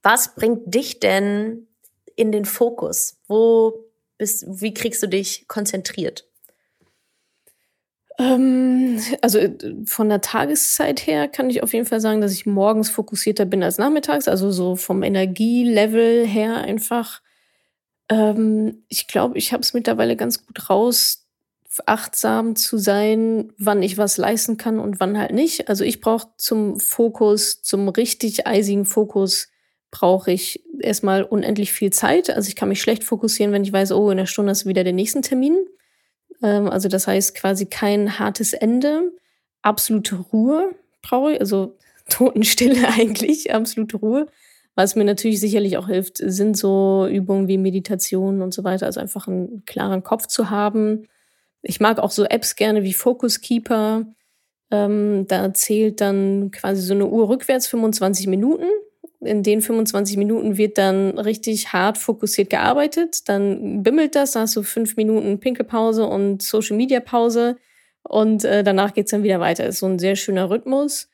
[0.04, 1.68] was bringt dich denn
[2.16, 3.18] in den Fokus?
[3.28, 3.86] Wo
[4.18, 6.29] bist, wie kriegst du dich konzentriert?
[8.20, 9.39] Ähm, also
[9.86, 13.63] von der Tageszeit her kann ich auf jeden Fall sagen, dass ich morgens fokussierter bin
[13.63, 14.28] als nachmittags.
[14.28, 17.22] Also so vom Energielevel her einfach.
[18.09, 21.26] Ähm, ich glaube, ich habe es mittlerweile ganz gut raus,
[21.86, 25.70] achtsam zu sein, wann ich was leisten kann und wann halt nicht.
[25.70, 29.49] Also ich brauche zum Fokus, zum richtig eisigen Fokus,
[29.91, 32.30] brauche ich erstmal unendlich viel Zeit.
[32.30, 34.84] Also ich kann mich schlecht fokussieren, wenn ich weiß, oh, in der Stunde ist wieder
[34.84, 35.55] der nächste Termin.
[36.42, 39.12] Ähm, also das heißt quasi kein hartes Ende,
[39.62, 41.78] absolute Ruhe brauche ich, also
[42.10, 44.28] Totenstille eigentlich, absolute Ruhe.
[44.76, 49.00] Was mir natürlich sicherlich auch hilft, sind so Übungen wie Meditation und so weiter, also
[49.02, 51.08] einfach einen klaren Kopf zu haben.
[51.62, 54.06] Ich mag auch so Apps gerne wie Focus Keeper.
[54.72, 58.68] Ähm, da zählt dann quasi so eine Uhr rückwärts 25 Minuten
[59.22, 63.28] in den 25 Minuten wird dann richtig hart fokussiert gearbeitet.
[63.28, 67.57] Dann bimmelt das, da hast du fünf Minuten Pinkelpause und Social Media Pause
[68.03, 69.65] und äh, danach geht's dann wieder weiter.
[69.65, 71.09] Ist so ein sehr schöner Rhythmus.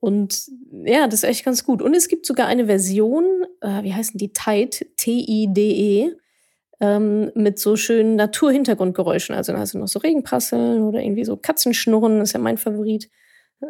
[0.00, 0.48] Und
[0.84, 1.82] ja, das ist echt ganz gut.
[1.82, 3.24] Und es gibt sogar eine Version,
[3.60, 4.32] äh, wie heißen die?
[4.32, 6.12] Tide, T-I-D-E,
[6.80, 9.34] ähm, mit so schönen Naturhintergrundgeräuschen.
[9.34, 13.10] Also dann hast du noch so Regenprasseln oder irgendwie so Katzenschnurren, ist ja mein Favorit.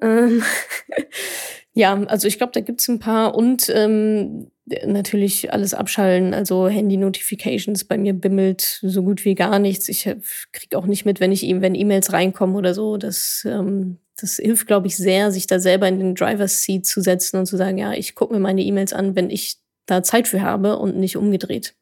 [0.00, 0.42] Ähm
[1.74, 4.50] Ja, also ich glaube, da gibt's ein paar und ähm,
[4.86, 7.84] natürlich alles abschalten, also Handy-Notifications.
[7.84, 9.88] Bei mir bimmelt so gut wie gar nichts.
[9.88, 10.04] Ich
[10.52, 12.98] krieg auch nicht mit, wenn ich ihm, wenn E-Mails reinkommen oder so.
[12.98, 17.00] Das, ähm, das hilft, glaube ich, sehr, sich da selber in den Driver's Seat zu
[17.00, 19.56] setzen und zu sagen, ja, ich gucke mir meine E-Mails an, wenn ich
[19.86, 21.74] da Zeit für habe und nicht umgedreht.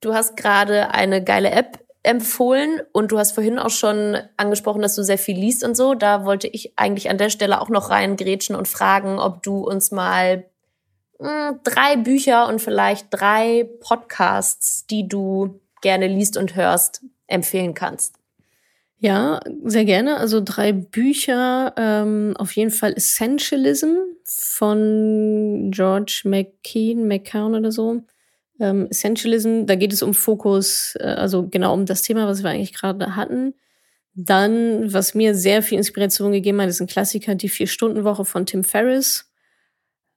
[0.00, 4.94] Du hast gerade eine geile App empfohlen und du hast vorhin auch schon angesprochen, dass
[4.94, 5.94] du sehr viel liest und so.
[5.94, 9.90] Da wollte ich eigentlich an der Stelle auch noch reingrätschen und fragen, ob du uns
[9.90, 10.44] mal
[11.18, 17.74] mh, hm, drei Bücher und vielleicht drei Podcasts, die du gerne liest und hörst, empfehlen
[17.74, 18.14] kannst.
[19.00, 20.16] Ja, sehr gerne.
[20.16, 21.72] Also drei Bücher.
[21.76, 23.94] Ähm, auf jeden Fall Essentialism
[24.24, 28.02] von George McKean, McCown oder so.
[28.60, 32.50] Ähm, Essentialism, da geht es um Fokus, äh, also genau um das Thema, was wir
[32.50, 33.54] eigentlich gerade hatten.
[34.14, 38.64] Dann, was mir sehr viel Inspiration gegeben hat, ist ein Klassiker, die Vier-Stunden-Woche von Tim
[38.64, 39.30] Ferriss.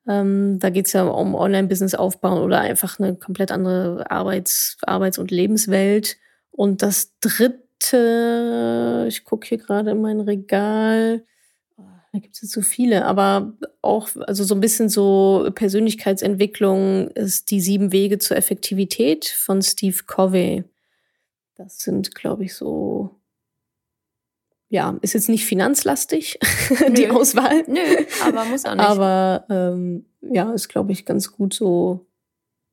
[0.08, 5.20] Ähm, da geht es ja um Online-Business aufbauen oder einfach eine komplett andere Arbeits-, Arbeits
[5.20, 6.18] und Lebenswelt.
[6.50, 11.24] Und das dritte, ich gucke hier gerade in mein Regal,
[12.12, 17.52] da gibt es jetzt so viele, aber auch, also so ein bisschen so Persönlichkeitsentwicklung ist
[17.52, 20.66] die sieben Wege zur Effektivität von Steve Covey.
[21.56, 23.12] Das sind, glaube ich, so,
[24.68, 26.38] ja, ist jetzt nicht finanzlastig,
[26.98, 27.12] die Nö.
[27.12, 27.64] Auswahl.
[27.68, 27.80] Nö,
[28.26, 28.86] aber muss auch nicht.
[28.86, 32.06] Aber ähm, ja, ist, glaube ich, ganz gut so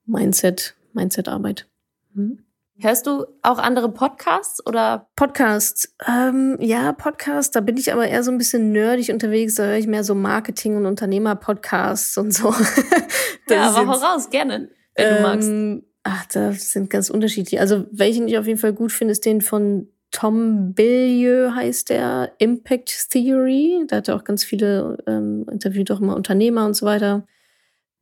[0.04, 1.68] Mindset, Mindset-Arbeit.
[2.14, 2.44] Hm.
[2.80, 5.08] Hörst du auch andere Podcasts oder?
[5.16, 9.64] Podcasts, ähm, ja, Podcasts, da bin ich aber eher so ein bisschen nerdig unterwegs, da
[9.64, 12.54] höre ich mehr so Marketing- und Unternehmer-Podcasts und so.
[13.50, 15.84] ja, aber hau raus, gerne, wenn ähm, du magst.
[16.04, 17.60] Ach, das sind ganz unterschiedlich.
[17.60, 22.32] Also, welchen ich auf jeden Fall gut finde, ist den von Tom Billieu heißt der,
[22.38, 23.84] Impact Theory.
[23.88, 27.26] Da hat er auch ganz viele, ähm, interviewt auch immer Unternehmer und so weiter.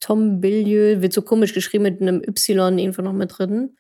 [0.01, 3.76] Tom Billieu wird so komisch geschrieben mit einem Y irgendwo noch mit drin.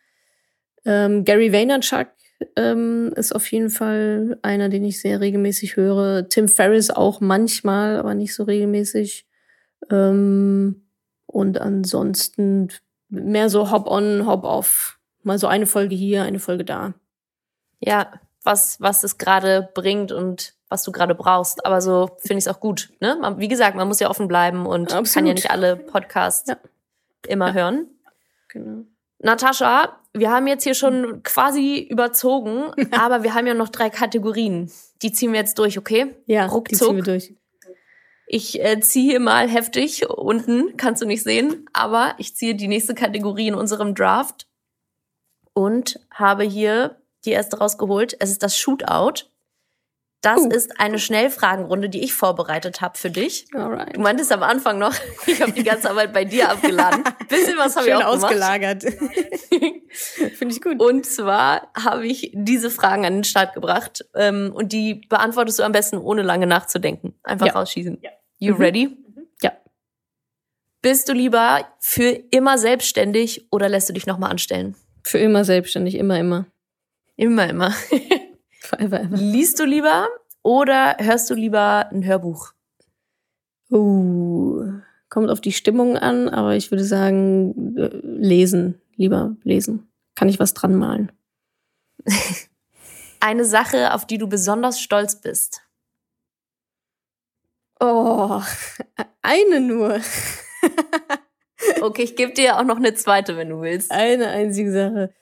[0.86, 2.06] Ähm, Gary Vaynerchuk
[2.54, 6.28] ähm, ist auf jeden Fall einer, den ich sehr regelmäßig höre.
[6.28, 9.26] Tim Ferriss auch manchmal, aber nicht so regelmäßig.
[9.90, 10.86] Ähm,
[11.26, 12.68] und ansonsten
[13.08, 14.98] mehr so Hop-on, Hop-off.
[15.22, 16.94] Mal so eine Folge hier, eine Folge da.
[17.80, 18.12] Ja,
[18.42, 21.66] was, was es gerade bringt und was du gerade brauchst.
[21.66, 22.92] Aber so finde ich es auch gut.
[23.00, 23.18] Ne?
[23.20, 25.12] Man, wie gesagt, man muss ja offen bleiben und Absolut.
[25.12, 26.56] kann ja nicht alle Podcasts ja.
[27.26, 27.54] immer ja.
[27.54, 27.86] hören.
[28.48, 28.84] Genau.
[29.18, 34.70] Natascha, wir haben jetzt hier schon quasi überzogen, aber wir haben ja noch drei Kategorien.
[35.02, 36.14] Die ziehen wir jetzt durch, okay?
[36.26, 36.68] Ja, Ruckzuck.
[36.68, 37.34] die ziehen wir durch.
[38.28, 42.94] Ich äh, ziehe mal heftig unten, kannst du nicht sehen, aber ich ziehe die nächste
[42.94, 44.48] Kategorie in unserem Draft
[45.52, 48.16] und habe hier die erste rausgeholt.
[48.18, 49.28] Es ist das Shootout.
[50.26, 50.48] Das uh.
[50.48, 53.46] ist eine Schnellfragenrunde, die ich vorbereitet habe für dich.
[53.54, 53.94] Alright.
[53.94, 54.92] Du meintest am Anfang noch,
[55.26, 57.04] ich habe die ganze Arbeit bei dir abgeladen.
[57.28, 58.24] Bisschen was habe ich auch gemacht.
[58.24, 58.82] ausgelagert.
[59.92, 60.82] Finde ich gut.
[60.82, 65.62] Und zwar habe ich diese Fragen an den Start gebracht ähm, und die beantwortest du
[65.62, 67.14] am besten ohne lange nachzudenken.
[67.22, 67.52] Einfach ja.
[67.52, 67.98] rausschießen.
[68.02, 68.10] Ja.
[68.38, 68.60] You mhm.
[68.60, 68.86] ready?
[68.88, 69.28] Mhm.
[69.42, 69.52] Ja.
[70.82, 74.74] Bist du lieber für immer selbstständig oder lässt du dich nochmal anstellen?
[75.04, 76.46] Für immer selbstständig, immer, immer.
[77.14, 77.72] Immer, immer.
[78.66, 79.16] Forever, ever.
[79.16, 80.08] Liest du lieber
[80.42, 82.52] oder hörst du lieber ein Hörbuch?
[83.70, 88.80] Uh, kommt auf die Stimmung an, aber ich würde sagen, äh, lesen.
[88.96, 89.88] Lieber lesen.
[90.16, 91.12] Kann ich was dran malen.
[93.20, 95.62] Eine Sache, auf die du besonders stolz bist.
[97.78, 98.42] Oh,
[99.22, 100.00] eine nur.
[101.82, 103.90] okay, ich gebe dir auch noch eine zweite, wenn du willst.
[103.90, 105.14] Eine einzige Sache.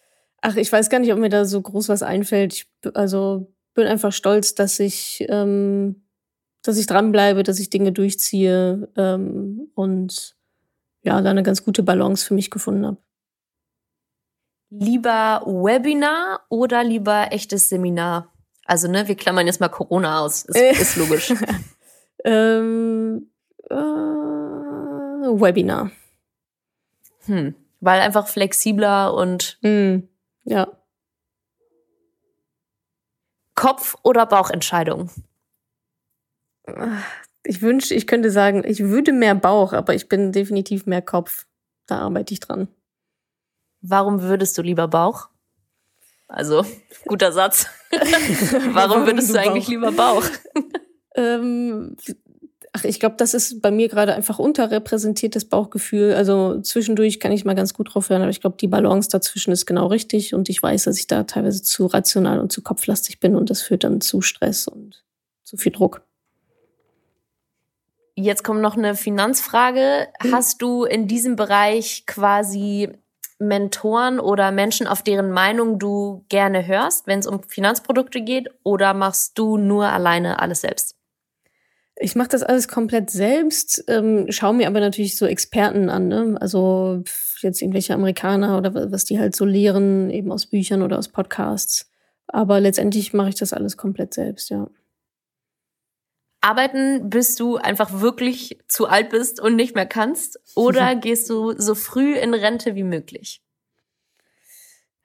[0.46, 2.52] Ach, ich weiß gar nicht, ob mir da so groß was einfällt.
[2.52, 6.04] Ich, also bin einfach stolz, dass ich, ähm,
[6.62, 10.36] dass ich dranbleibe, dass ich Dinge durchziehe ähm, und
[11.02, 12.98] ja, da eine ganz gute Balance für mich gefunden habe.
[14.68, 18.30] Lieber Webinar oder lieber echtes Seminar?
[18.66, 20.44] Also, ne, wir klammern jetzt mal Corona aus.
[20.44, 21.32] Ist, ist logisch.
[22.24, 23.30] ähm,
[23.70, 23.74] äh,
[25.34, 25.90] Webinar.
[27.24, 27.54] Hm.
[27.80, 29.58] Weil einfach flexibler und.
[29.62, 30.10] Hm.
[30.44, 30.68] Ja.
[33.54, 35.10] Kopf- oder Bauchentscheidung?
[37.44, 41.46] Ich wünsche, ich könnte sagen, ich würde mehr Bauch, aber ich bin definitiv mehr Kopf.
[41.86, 42.68] Da arbeite ich dran.
[43.80, 45.28] Warum würdest du lieber Bauch?
[46.26, 46.64] Also,
[47.06, 47.66] guter Satz.
[47.90, 50.24] Warum würdest du, du eigentlich lieber Bauch?
[51.16, 51.96] ähm,
[52.76, 56.12] Ach, ich glaube, das ist bei mir gerade einfach unterrepräsentiertes Bauchgefühl.
[56.14, 59.52] Also zwischendurch kann ich mal ganz gut drauf hören, aber ich glaube, die Balance dazwischen
[59.52, 63.20] ist genau richtig und ich weiß, dass ich da teilweise zu rational und zu kopflastig
[63.20, 65.04] bin und das führt dann zu Stress und
[65.44, 66.02] zu viel Druck.
[68.16, 70.08] Jetzt kommt noch eine Finanzfrage.
[70.20, 70.32] Hm.
[70.32, 72.88] Hast du in diesem Bereich quasi
[73.38, 78.94] Mentoren oder Menschen, auf deren Meinung du gerne hörst, wenn es um Finanzprodukte geht, oder
[78.94, 80.96] machst du nur alleine alles selbst?
[81.96, 86.36] Ich mache das alles komplett selbst, ähm, schaue mir aber natürlich so Experten an, ne?
[86.40, 87.04] also
[87.40, 91.88] jetzt irgendwelche Amerikaner oder was die halt so lehren, eben aus Büchern oder aus Podcasts.
[92.26, 94.68] Aber letztendlich mache ich das alles komplett selbst, ja.
[96.40, 100.38] Arbeiten, bis du einfach wirklich zu alt bist und nicht mehr kannst?
[100.54, 103.40] Oder gehst du so früh in Rente wie möglich?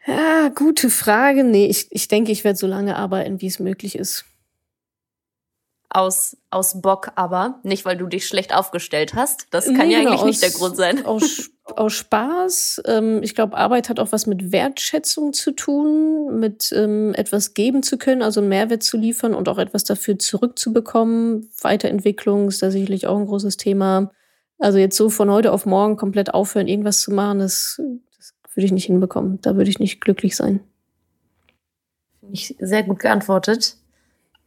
[0.06, 1.44] Ja, gute Frage.
[1.44, 4.26] Nee, ich, ich denke, ich werde so lange arbeiten, wie es möglich ist
[5.90, 9.48] aus, aus Bock aber, nicht weil du dich schlecht aufgestellt hast.
[9.50, 11.06] Das kann nee, ja genau, eigentlich aus, nicht der Grund sein.
[11.06, 12.84] Aus, aus Spaß.
[12.86, 17.82] Ähm, ich glaube, Arbeit hat auch was mit Wertschätzung zu tun, mit ähm, etwas geben
[17.82, 21.50] zu können, also einen Mehrwert zu liefern und auch etwas dafür zurückzubekommen.
[21.62, 24.12] Weiterentwicklung ist da sicherlich auch ein großes Thema.
[24.60, 27.82] Also jetzt so von heute auf morgen komplett aufhören, irgendwas zu machen, das,
[28.18, 29.40] das würde ich nicht hinbekommen.
[29.42, 30.60] Da würde ich nicht glücklich sein.
[32.20, 33.79] Finde ich sehr gut geantwortet.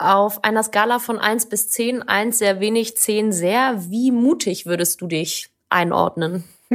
[0.03, 5.00] Auf einer Skala von 1 bis 10, 1 sehr wenig, 10 sehr, wie mutig würdest
[5.00, 6.44] du dich einordnen?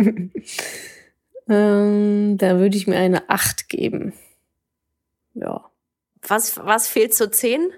[1.49, 4.13] ähm, da würde ich mir eine 8 geben.
[5.33, 5.69] Ja.
[6.27, 7.71] Was, was fehlt zur 10?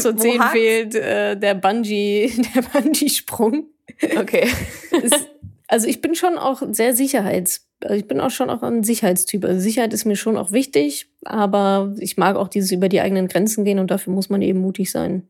[0.00, 3.68] zur 10 fehlt äh, der Bungee, der Bungee-Sprung.
[4.16, 4.48] Okay.
[5.68, 9.44] also ich bin schon auch sehr sicherheits also ich bin auch schon auch ein Sicherheitstyp.
[9.44, 13.28] Also Sicherheit ist mir schon auch wichtig, aber ich mag auch dieses über die eigenen
[13.28, 15.28] Grenzen gehen und dafür muss man eben mutig sein.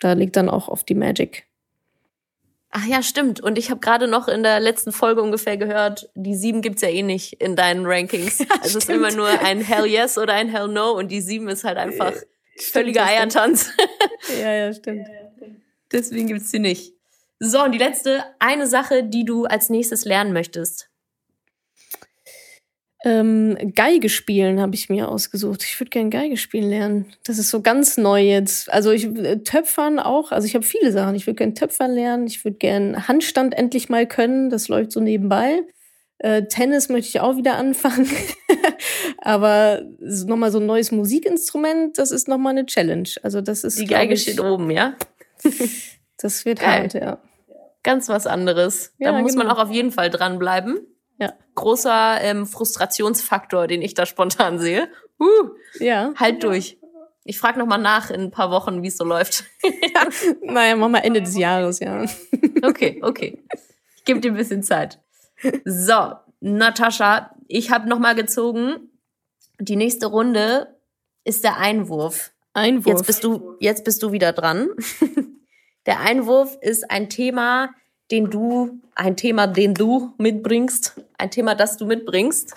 [0.00, 1.44] Da liegt dann auch oft die Magic.
[2.70, 3.40] Ach ja, stimmt.
[3.40, 6.88] Und ich habe gerade noch in der letzten Folge ungefähr gehört, die sieben gibt's ja
[6.88, 8.38] eh nicht in deinen Rankings.
[8.44, 11.20] Ja, also es ist immer nur ein Hell Yes oder ein Hell No und die
[11.20, 12.22] sieben ist halt einfach äh,
[12.58, 13.70] völliger Eiertanz.
[14.40, 15.06] ja, ja, stimmt.
[15.92, 16.93] Deswegen gibt's sie nicht.
[17.40, 20.88] So, und die letzte, eine Sache, die du als nächstes lernen möchtest.
[23.04, 25.62] Ähm, Geige spielen habe ich mir ausgesucht.
[25.62, 27.06] Ich würde gerne Geige spielen lernen.
[27.24, 28.72] Das ist so ganz neu jetzt.
[28.72, 30.32] Also ich äh, Töpfern auch.
[30.32, 31.14] Also ich habe viele Sachen.
[31.14, 32.26] Ich würde gerne Töpfern lernen.
[32.26, 34.48] Ich würde gerne Handstand endlich mal können.
[34.48, 35.60] Das läuft so nebenbei.
[36.16, 38.08] Äh, Tennis möchte ich auch wieder anfangen.
[39.18, 43.10] Aber nochmal so ein neues Musikinstrument, das ist nochmal eine Challenge.
[43.22, 43.78] Also das ist.
[43.78, 44.94] Die Geige ich, steht oben, ja?
[46.24, 46.84] das wird Geil.
[46.84, 47.18] hart, ja.
[47.82, 48.94] Ganz was anderes.
[48.96, 49.44] Ja, da muss genau.
[49.44, 50.80] man auch auf jeden Fall dranbleiben.
[51.18, 51.34] Ja.
[51.54, 54.88] Großer ähm, Frustrationsfaktor, den ich da spontan sehe.
[55.20, 55.50] Uh,
[55.80, 56.14] ja.
[56.16, 56.78] Halt durch.
[57.24, 59.44] Ich frage noch mal nach in ein paar Wochen, wie es so läuft.
[59.62, 60.08] ja.
[60.40, 62.06] Naja, machen wir Ende des Jahres, ja.
[62.62, 63.44] okay, okay.
[63.96, 65.00] Ich gebe dir ein bisschen Zeit.
[65.66, 68.88] So, Natascha, ich habe noch mal gezogen.
[69.60, 70.74] Die nächste Runde
[71.24, 72.32] ist der Einwurf.
[72.54, 72.86] Einwurf.
[72.86, 74.70] Jetzt bist du, jetzt bist du wieder dran.
[75.86, 77.70] Der Einwurf ist ein Thema,
[78.10, 82.54] den du, ein Thema, den du mitbringst, ein Thema, das du mitbringst,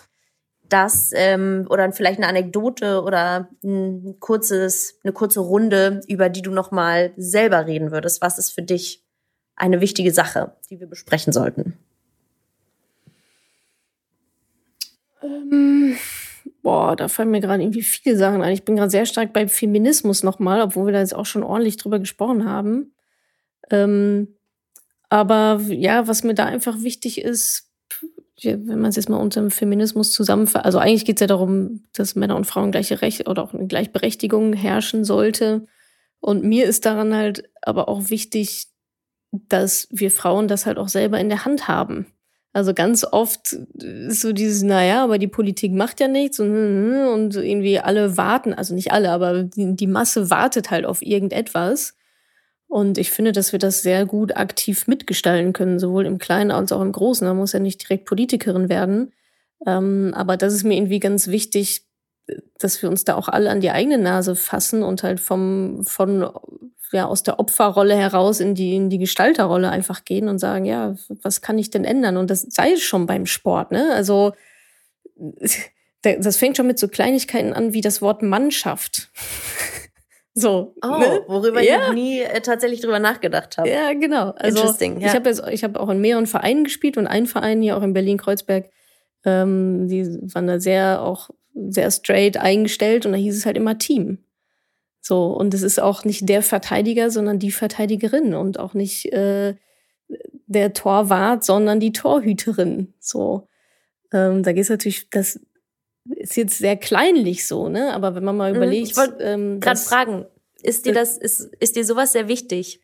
[0.70, 6.52] das ähm, oder vielleicht eine Anekdote oder ein kurzes, eine kurze Runde, über die du
[6.52, 8.22] noch mal selber reden würdest.
[8.22, 9.04] Was ist für dich
[9.56, 11.78] eine wichtige Sache, die wir besprechen sollten?
[15.24, 15.98] Ähm,
[16.62, 18.54] boah, da fallen mir gerade irgendwie viele Sachen ein.
[18.54, 21.78] Ich bin gerade sehr stark beim Feminismus nochmal, obwohl wir da jetzt auch schon ordentlich
[21.78, 22.94] drüber gesprochen haben.
[23.70, 24.36] Ähm,
[25.10, 27.72] aber ja, was mir da einfach wichtig ist,
[28.44, 31.84] wenn man es jetzt mal unter dem Feminismus zusammenfasst, also eigentlich geht es ja darum,
[31.94, 35.66] dass Männer und Frauen gleiche Rechte oder auch eine Gleichberechtigung herrschen sollte.
[36.20, 38.68] Und mir ist daran halt aber auch wichtig,
[39.32, 42.08] dass wir Frauen das halt auch selber in der Hand haben.
[42.54, 46.50] Also ganz oft ist so dieses, naja, aber die Politik macht ja nichts und,
[47.08, 51.97] und irgendwie alle warten, also nicht alle, aber die, die Masse wartet halt auf irgendetwas.
[52.68, 56.72] Und ich finde, dass wir das sehr gut aktiv mitgestalten können, sowohl im Kleinen als
[56.72, 57.26] auch im Großen.
[57.26, 59.14] Man muss ja nicht direkt Politikerin werden.
[59.66, 61.84] Ähm, aber das ist mir irgendwie ganz wichtig,
[62.60, 66.30] dass wir uns da auch alle an die eigene Nase fassen und halt vom, von,
[66.92, 70.96] ja, aus der Opferrolle heraus in die, in die Gestalterrolle einfach gehen und sagen, ja,
[71.22, 72.18] was kann ich denn ändern?
[72.18, 73.94] Und das sei es schon beim Sport, ne?
[73.94, 74.34] Also,
[76.02, 79.10] das fängt schon mit so Kleinigkeiten an wie das Wort Mannschaft.
[80.40, 81.24] So, oh, ne?
[81.26, 81.78] worüber ja.
[81.78, 83.68] ich noch nie äh, tatsächlich drüber nachgedacht habe.
[83.72, 84.34] Ja, genau.
[84.36, 85.02] Also Interesting.
[85.02, 85.08] Ja.
[85.08, 87.94] Ich habe ich habe auch in mehreren Vereinen gespielt und ein Verein hier auch in
[87.94, 88.70] Berlin Kreuzberg,
[89.26, 93.80] ähm, die waren da sehr auch sehr straight eingestellt und da hieß es halt immer
[93.80, 94.20] Team.
[95.02, 99.56] So und es ist auch nicht der Verteidiger, sondern die Verteidigerin und auch nicht äh,
[100.46, 102.94] der Torwart, sondern die Torhüterin.
[103.00, 103.48] So,
[104.14, 105.40] ähm, da geht es natürlich, das
[106.16, 107.94] ist jetzt sehr kleinlich so, ne?
[107.94, 108.58] Aber wenn man mal mhm.
[108.58, 108.92] überlegt.
[108.92, 110.26] Ich wollte ähm, gerade fragen,
[110.64, 112.82] ist dir das, ist, ist dir sowas sehr wichtig?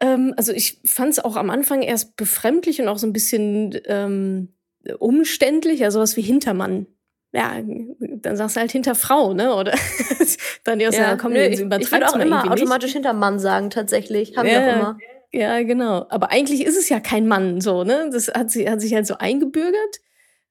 [0.00, 3.78] Ähm, also ich fand es auch am Anfang erst befremdlich und auch so ein bisschen
[3.86, 4.54] ähm,
[4.98, 6.86] umständlich, also was wie Hintermann.
[7.32, 7.60] Ja,
[7.98, 9.54] dann sagst du halt hinter Frau, ne?
[9.56, 9.74] Oder
[10.64, 14.36] dann ja, komm, nö, ich, ich würde auch immer automatisch hinter Mann sagen, tatsächlich.
[14.36, 14.98] Haben ja, wir auch immer.
[15.32, 16.06] Ja, genau.
[16.10, 18.08] Aber eigentlich ist es ja kein Mann so, ne?
[18.12, 20.00] Das hat, sie, hat sich halt so eingebürgert.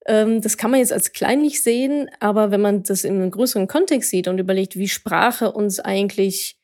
[0.05, 3.67] Ähm, das kann man jetzt als kleinlich sehen, aber wenn man das in einem größeren
[3.67, 6.57] Kontext sieht und überlegt, wie Sprache uns eigentlich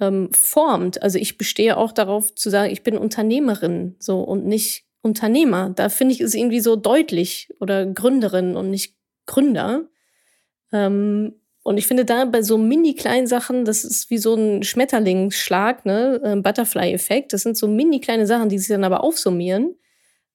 [0.00, 4.84] ähm, formt, also ich bestehe auch darauf zu sagen, ich bin Unternehmerin so und nicht
[5.02, 5.70] Unternehmer.
[5.74, 9.88] Da finde ich es irgendwie so deutlich oder Gründerin und nicht Gründer.
[10.72, 14.62] Ähm, und ich finde da bei so mini kleinen Sachen, das ist wie so ein
[14.62, 17.32] Schmetterlingsschlag, ne, Butterfly-Effekt.
[17.32, 19.76] Das sind so mini kleine Sachen, die sich dann aber aufsummieren.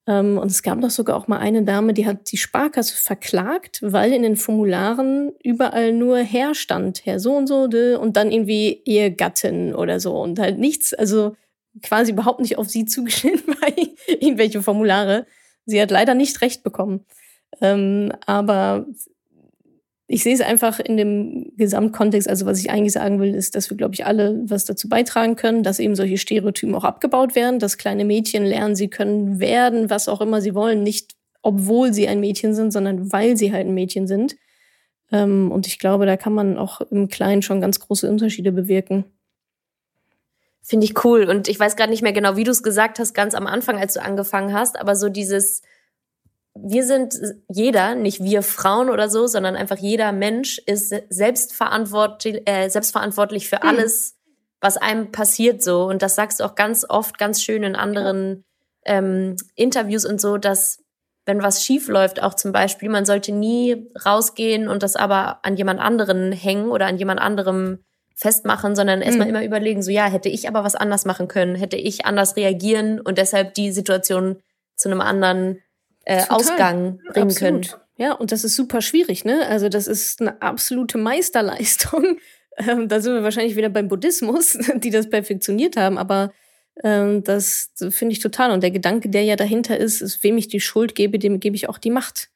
[0.08, 3.80] Ähm, und es gab doch sogar auch mal eine Dame, die hat die Sparkasse verklagt,
[3.84, 7.64] weil in den Formularen überall nur Herr stand, Herr so und so,
[8.00, 11.36] und dann irgendwie Ehegattin oder so und halt nichts, also
[11.84, 13.70] quasi überhaupt nicht auf sie zugeschnitten war,
[14.08, 15.26] irgendwelche Formulare.
[15.66, 17.06] Sie hat leider nicht recht bekommen.
[17.62, 18.88] Ähm, aber
[20.12, 22.28] ich sehe es einfach in dem Gesamtkontext.
[22.28, 25.38] Also was ich eigentlich sagen will, ist, dass wir, glaube ich, alle was dazu beitragen
[25.38, 29.90] können, dass eben solche Stereotypen auch abgebaut werden, dass kleine Mädchen lernen, sie können werden,
[29.90, 33.68] was auch immer sie wollen, nicht obwohl sie ein Mädchen sind, sondern weil sie halt
[33.68, 34.36] ein Mädchen sind.
[35.14, 39.06] Ähm, und ich glaube, da kann man auch im Kleinen schon ganz große Unterschiede bewirken.
[40.62, 41.24] Finde ich cool.
[41.24, 43.78] Und ich weiß gerade nicht mehr genau, wie du es gesagt hast, ganz am Anfang,
[43.78, 45.62] als du angefangen hast, aber so dieses
[46.54, 52.70] wir sind jeder, nicht wir Frauen oder so, sondern einfach jeder Mensch ist selbstverantwortlich, äh,
[52.70, 53.70] selbstverantwortlich für hm.
[53.70, 54.18] alles,
[54.60, 55.86] was einem passiert so.
[55.86, 58.44] Und das sagst du auch ganz oft, ganz schön in anderen
[58.86, 60.80] ähm, Interviews und so, dass
[61.26, 65.56] wenn was schief läuft, auch zum Beispiel, man sollte nie rausgehen und das aber an
[65.56, 67.80] jemand anderen hängen oder an jemand anderem
[68.16, 69.36] festmachen, sondern erstmal mhm.
[69.36, 73.00] immer überlegen, so ja, hätte ich aber was anders machen können, hätte ich anders reagieren
[73.00, 74.42] und deshalb die Situation
[74.76, 75.60] zu einem anderen
[76.06, 77.70] äh, Ausgang bringen Absolut.
[77.70, 77.82] können.
[77.98, 79.46] Ja, und das ist super schwierig, ne?
[79.48, 82.18] Also das ist eine absolute Meisterleistung.
[82.58, 86.34] Ähm, da sind wir wahrscheinlich wieder beim Buddhismus, die das perfektioniert haben, aber
[86.84, 88.52] ähm, das finde ich total.
[88.52, 91.56] Und der Gedanke, der ja dahinter ist, ist, wem ich die Schuld gebe, dem gebe
[91.56, 92.31] ich auch die Macht.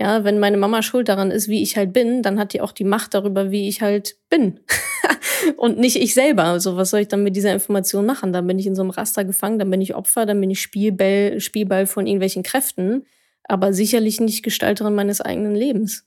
[0.00, 2.72] Ja, wenn meine Mama schuld daran ist, wie ich halt bin, dann hat die auch
[2.72, 4.60] die Macht darüber, wie ich halt bin.
[5.58, 6.44] und nicht ich selber.
[6.44, 8.32] Also was soll ich dann mit dieser Information machen?
[8.32, 10.62] Dann bin ich in so einem Raster gefangen, dann bin ich Opfer, dann bin ich
[10.62, 13.04] Spielball, Spielball von irgendwelchen Kräften,
[13.44, 16.06] aber sicherlich nicht Gestalterin meines eigenen Lebens.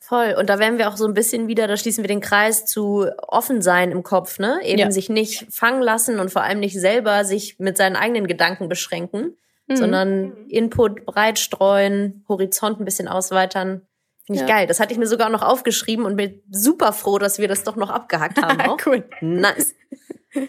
[0.00, 0.34] Voll.
[0.38, 3.08] Und da werden wir auch so ein bisschen wieder, da schließen wir den Kreis zu
[3.28, 4.58] offen sein im Kopf, ne?
[4.64, 4.90] Eben ja.
[4.90, 9.36] sich nicht fangen lassen und vor allem nicht selber sich mit seinen eigenen Gedanken beschränken,
[9.66, 9.76] mhm.
[9.76, 13.82] sondern Input breit streuen, Horizont ein bisschen ausweitern.
[14.26, 14.54] Finde ich ja.
[14.56, 14.66] geil.
[14.66, 17.76] Das hatte ich mir sogar noch aufgeschrieben und bin super froh, dass wir das doch
[17.76, 18.60] noch abgehakt haben.
[18.70, 18.78] Auch.
[18.86, 19.04] cool.
[19.20, 19.74] Nice.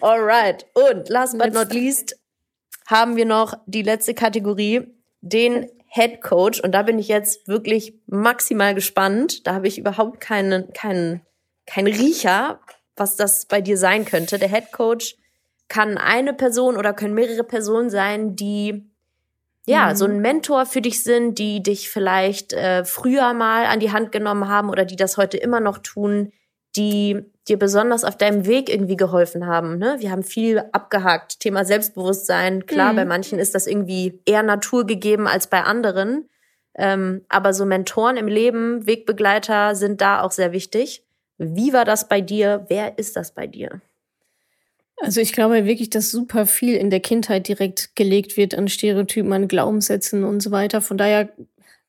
[0.01, 0.65] Alright.
[0.73, 2.19] Und last but not least
[2.85, 6.59] haben wir noch die letzte Kategorie, den Head Coach.
[6.59, 9.47] Und da bin ich jetzt wirklich maximal gespannt.
[9.47, 11.21] Da habe ich überhaupt keinen, keinen,
[11.65, 12.59] keinen Riecher,
[12.95, 14.37] was das bei dir sein könnte.
[14.37, 15.17] Der Head Coach
[15.67, 18.92] kann eine Person oder können mehrere Personen sein, die
[19.65, 19.95] ja, mhm.
[19.95, 24.11] so ein Mentor für dich sind, die dich vielleicht äh, früher mal an die Hand
[24.11, 26.31] genommen haben oder die das heute immer noch tun,
[26.75, 29.77] die dir besonders auf deinem Weg irgendwie geholfen haben.
[29.77, 29.97] Ne?
[29.99, 31.39] Wir haben viel abgehakt.
[31.39, 32.65] Thema Selbstbewusstsein.
[32.65, 32.97] Klar, mhm.
[32.97, 36.29] bei manchen ist das irgendwie eher naturgegeben als bei anderen.
[36.75, 41.05] Ähm, aber so Mentoren im Leben, Wegbegleiter sind da auch sehr wichtig.
[41.37, 42.65] Wie war das bei dir?
[42.69, 43.81] Wer ist das bei dir?
[45.03, 49.33] Also ich glaube wirklich, dass super viel in der Kindheit direkt gelegt wird an Stereotypen,
[49.33, 50.79] an Glaubenssätzen und so weiter.
[50.79, 51.27] Von daher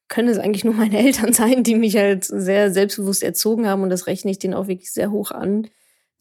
[0.09, 3.91] können es eigentlich nur meine Eltern sein, die mich halt sehr selbstbewusst erzogen haben und
[3.91, 5.69] das rechne ich denen auch wirklich sehr hoch an.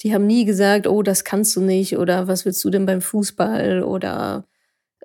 [0.01, 3.01] Die haben nie gesagt, oh, das kannst du nicht oder was willst du denn beim
[3.01, 4.45] Fußball oder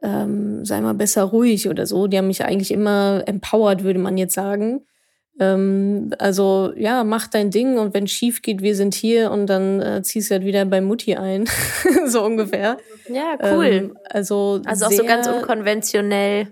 [0.03, 2.07] ähm, sei mal besser ruhig oder so.
[2.07, 4.82] Die haben mich eigentlich immer empowered, würde man jetzt sagen.
[5.41, 9.47] Ähm, also ja, mach dein Ding und wenn es schief geht, wir sind hier und
[9.47, 11.49] dann äh, ziehst du halt wieder bei Mutti ein,
[12.07, 12.76] so ungefähr.
[13.09, 13.66] Ja, cool.
[13.66, 16.49] Ähm, also also auch so ganz unkonventionell.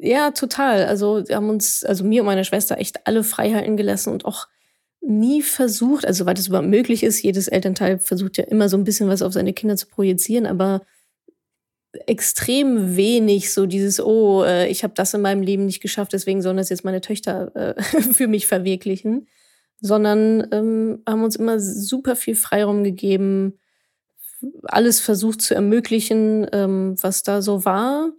[0.00, 0.84] Ja, total.
[0.84, 4.48] Also wir haben uns, also mir und meiner Schwester echt alle Freiheiten gelassen und auch
[5.00, 8.84] nie versucht, also weil das überhaupt möglich ist, jedes Elternteil versucht ja immer so ein
[8.84, 10.82] bisschen was auf seine Kinder zu projizieren, aber
[12.06, 16.42] extrem wenig so dieses, oh, äh, ich habe das in meinem Leben nicht geschafft, deswegen
[16.42, 17.82] sollen das jetzt meine Töchter äh,
[18.12, 19.28] für mich verwirklichen,
[19.80, 23.58] sondern ähm, haben uns immer super viel Freiraum gegeben,
[24.64, 28.10] alles versucht zu ermöglichen, ähm, was da so war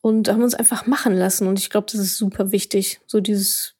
[0.00, 1.46] und haben uns einfach machen lassen.
[1.46, 3.74] Und ich glaube, das ist super wichtig, so dieses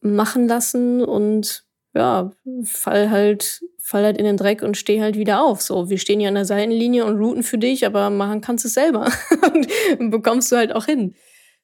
[0.00, 2.32] machen lassen und ja,
[2.64, 3.62] fall halt
[3.92, 5.62] fall halt in den Dreck und steh halt wieder auf.
[5.62, 8.68] So, wir stehen ja an der Seitenlinie und routen für dich, aber machen kannst du
[8.68, 9.10] es selber
[9.98, 11.14] und bekommst du halt auch hin.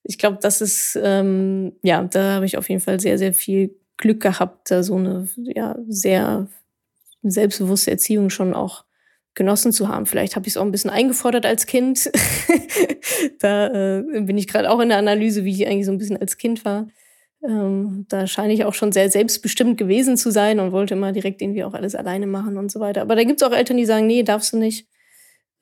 [0.04, 3.74] Ich glaube, das ist, ähm, ja, da habe ich auf jeden Fall sehr, sehr viel
[3.96, 6.46] Glück gehabt, da so eine, ja, sehr
[7.22, 8.84] selbstbewusste Erziehung schon auch
[9.34, 10.06] genossen zu haben.
[10.06, 12.10] Vielleicht habe ich es auch ein bisschen eingefordert als Kind.
[13.40, 16.16] da äh, bin ich gerade auch in der Analyse, wie ich eigentlich so ein bisschen
[16.16, 16.88] als Kind war.
[17.46, 21.40] Ähm, da scheine ich auch schon sehr selbstbestimmt gewesen zu sein und wollte immer direkt
[21.40, 23.02] irgendwie auch alles alleine machen und so weiter.
[23.02, 24.88] Aber da gibt es auch Eltern, die sagen, nee, darfst du nicht.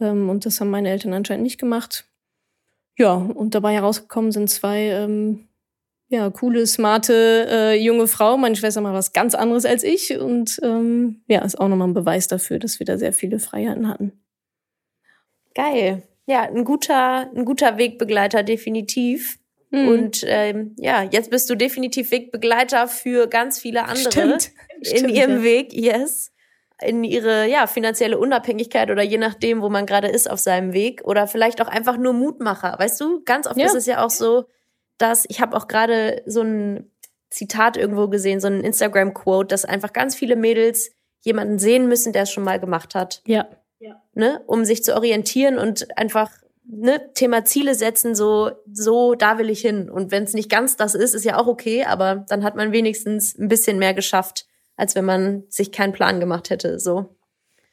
[0.01, 2.09] Ähm, und das haben meine Eltern anscheinend nicht gemacht.
[2.99, 5.49] Ja, und dabei herausgekommen sind zwei ähm,
[6.09, 8.37] ja, coole, smarte äh, junge Frau.
[8.37, 10.17] Meine Schwester macht was ganz anderes als ich.
[10.19, 13.89] Und ähm, ja, ist auch nochmal ein Beweis dafür, dass wir da sehr viele Freiheiten
[13.89, 14.13] hatten.
[15.55, 16.03] Geil.
[16.27, 19.39] Ja, ein guter, ein guter Wegbegleiter, definitiv.
[19.77, 19.89] Mhm.
[19.89, 24.51] Und ähm, ja, jetzt bist du definitiv Wegbegleiter für ganz viele andere Stimmt.
[24.79, 25.43] in Stimmt, ihrem ja.
[25.43, 26.33] Weg, yes.
[26.81, 31.03] In ihre ja, finanzielle Unabhängigkeit oder je nachdem, wo man gerade ist auf seinem Weg.
[31.05, 32.75] Oder vielleicht auch einfach nur Mutmacher.
[32.79, 33.67] Weißt du, ganz oft ja.
[33.67, 34.45] ist es ja auch so,
[34.99, 36.91] dass ich habe auch gerade so ein
[37.31, 40.91] Zitat irgendwo gesehen, so ein Instagram-Quote, dass einfach ganz viele Mädels
[41.23, 43.23] jemanden sehen müssen, der es schon mal gemacht hat.
[43.27, 43.49] Ja.
[44.17, 44.43] Ne?
[44.47, 46.31] Um sich zu orientieren und einfach
[46.69, 49.91] ne, Thema Ziele setzen, so, so, da will ich hin.
[49.91, 52.73] Und wenn es nicht ganz das ist, ist ja auch okay, aber dann hat man
[52.73, 54.47] wenigstens ein bisschen mehr geschafft,
[54.77, 57.17] als wenn man sich keinen Plan gemacht hätte, so.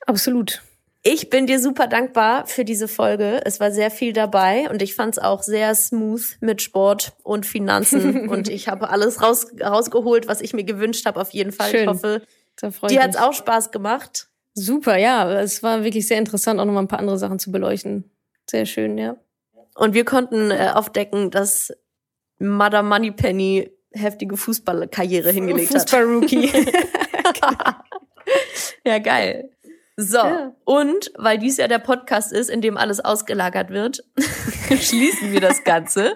[0.05, 0.61] Absolut.
[1.05, 3.41] Ich bin dir super dankbar für diese Folge.
[3.43, 7.45] Es war sehr viel dabei und ich fand es auch sehr smooth mit Sport und
[7.45, 8.29] Finanzen.
[8.29, 11.71] und ich habe alles raus, rausgeholt, was ich mir gewünscht habe, auf jeden Fall.
[11.71, 11.81] Schön.
[11.81, 12.21] Ich hoffe,
[12.87, 14.29] dir hat es auch Spaß gemacht.
[14.53, 15.41] Super, ja.
[15.41, 18.09] Es war wirklich sehr interessant, auch nochmal ein paar andere Sachen zu beleuchten.
[18.49, 19.15] Sehr schön, ja.
[19.75, 21.73] Und wir konnten äh, aufdecken, dass
[22.37, 26.51] Madame Moneypenny heftige Fußballkarriere hingelegt Fußball-Rookie.
[28.85, 29.49] ja, geil.
[29.95, 30.55] So, ja.
[30.65, 34.03] und weil dies ja der Podcast ist, in dem alles ausgelagert wird,
[34.67, 36.15] schließen wir das Ganze.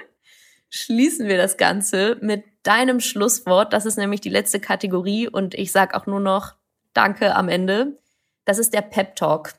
[0.69, 3.73] schließen wir das Ganze mit deinem Schlusswort.
[3.73, 6.55] Das ist nämlich die letzte Kategorie und ich sag auch nur noch
[6.93, 7.99] Danke am Ende.
[8.45, 9.53] Das ist der Pep Talk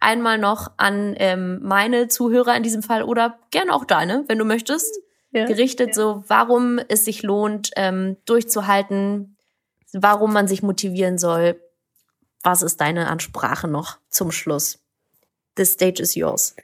[0.00, 4.44] einmal noch an ähm, meine Zuhörer in diesem Fall oder gerne auch deine, wenn du
[4.44, 5.00] möchtest,
[5.32, 5.46] ja.
[5.46, 5.94] gerichtet, ja.
[5.94, 9.36] so warum es sich lohnt, ähm, durchzuhalten,
[9.92, 11.60] warum man sich motivieren soll.
[12.42, 14.78] Was ist deine Ansprache noch zum Schluss?
[15.56, 16.54] The stage is yours.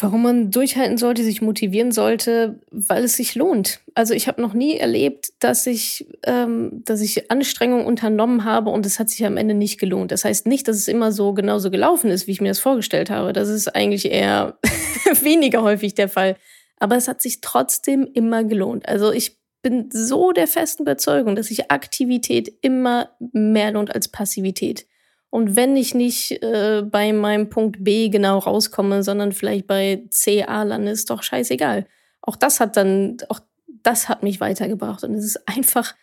[0.00, 3.80] Warum man durchhalten sollte, sich motivieren sollte, weil es sich lohnt.
[3.94, 8.86] Also ich habe noch nie erlebt, dass ich, ähm, dass ich Anstrengungen unternommen habe und
[8.86, 10.12] es hat sich am Ende nicht gelohnt.
[10.12, 13.10] Das heißt nicht, dass es immer so genauso gelaufen ist, wie ich mir das vorgestellt
[13.10, 13.32] habe.
[13.32, 14.58] Das ist eigentlich eher
[15.22, 16.36] weniger häufig der Fall.
[16.78, 18.88] Aber es hat sich trotzdem immer gelohnt.
[18.88, 24.86] Also ich bin so der festen Überzeugung, dass sich Aktivität immer mehr lohnt als Passivität.
[25.30, 30.62] Und wenn ich nicht äh, bei meinem Punkt B genau rauskomme, sondern vielleicht bei CA
[30.62, 31.86] lande, ist doch scheißegal.
[32.22, 33.40] Auch das hat dann, auch
[33.82, 35.04] das hat mich weitergebracht.
[35.04, 35.94] Und es ist einfach,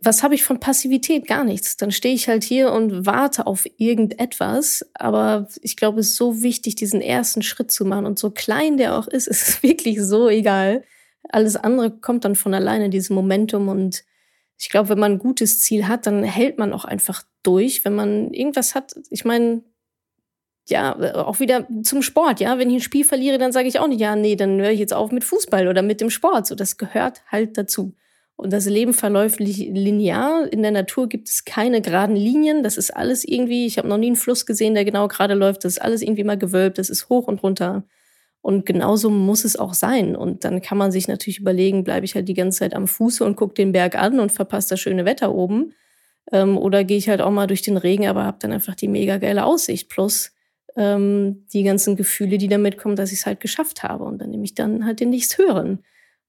[0.00, 1.26] was habe ich von Passivität?
[1.26, 1.76] Gar nichts.
[1.76, 4.86] Dann stehe ich halt hier und warte auf irgendetwas.
[4.94, 8.06] Aber ich glaube, es ist so wichtig, diesen ersten Schritt zu machen.
[8.06, 10.84] Und so klein der auch ist, ist es wirklich so egal.
[11.28, 14.04] Alles andere kommt dann von alleine, dieses Momentum und
[14.58, 17.84] ich glaube, wenn man ein gutes Ziel hat, dann hält man auch einfach durch.
[17.84, 19.62] Wenn man irgendwas hat, ich meine,
[20.68, 20.96] ja,
[21.26, 22.58] auch wieder zum Sport, ja.
[22.58, 24.80] Wenn ich ein Spiel verliere, dann sage ich auch nicht, ja, nee, dann höre ich
[24.80, 26.46] jetzt auf mit Fußball oder mit dem Sport.
[26.46, 27.94] So, das gehört halt dazu.
[28.36, 30.46] Und das Leben verläuft linear.
[30.52, 32.62] In der Natur gibt es keine geraden Linien.
[32.62, 35.64] Das ist alles irgendwie, ich habe noch nie einen Fluss gesehen, der genau gerade läuft.
[35.64, 36.78] Das ist alles irgendwie mal gewölbt.
[36.78, 37.84] Das ist hoch und runter.
[38.46, 40.14] Und genauso muss es auch sein.
[40.14, 43.24] Und dann kann man sich natürlich überlegen, bleibe ich halt die ganze Zeit am Fuße
[43.24, 45.72] und gucke den Berg an und verpasse das schöne Wetter oben.
[46.30, 48.86] Ähm, oder gehe ich halt auch mal durch den Regen, aber habe dann einfach die
[48.86, 49.88] mega geile Aussicht.
[49.88, 50.30] Plus
[50.76, 54.04] ähm, die ganzen Gefühle, die damit kommen, dass ich es halt geschafft habe.
[54.04, 55.80] Und dann nehme ich dann halt den hören.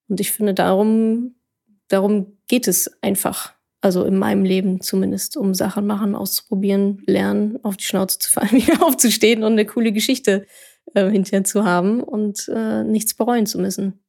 [0.07, 1.35] Und ich finde, darum
[1.87, 3.53] darum geht es einfach.
[3.79, 8.51] Also in meinem Leben zumindest, um Sachen machen, auszuprobieren, lernen, auf die Schnauze zu fallen,
[8.53, 10.47] wieder aufzustehen und eine coole Geschichte
[10.97, 14.03] äh, hinterher zu haben und äh, nichts bereuen zu müssen.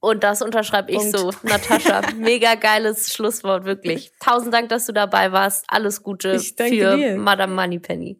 [0.00, 1.18] Und das unterschreibe ich Punkt.
[1.18, 1.30] so.
[1.42, 4.12] Natascha, mega geiles Schlusswort, wirklich.
[4.18, 5.64] Tausend Dank, dass du dabei warst.
[5.68, 7.16] Alles Gute für dir.
[7.16, 8.19] Madame Moneypenny.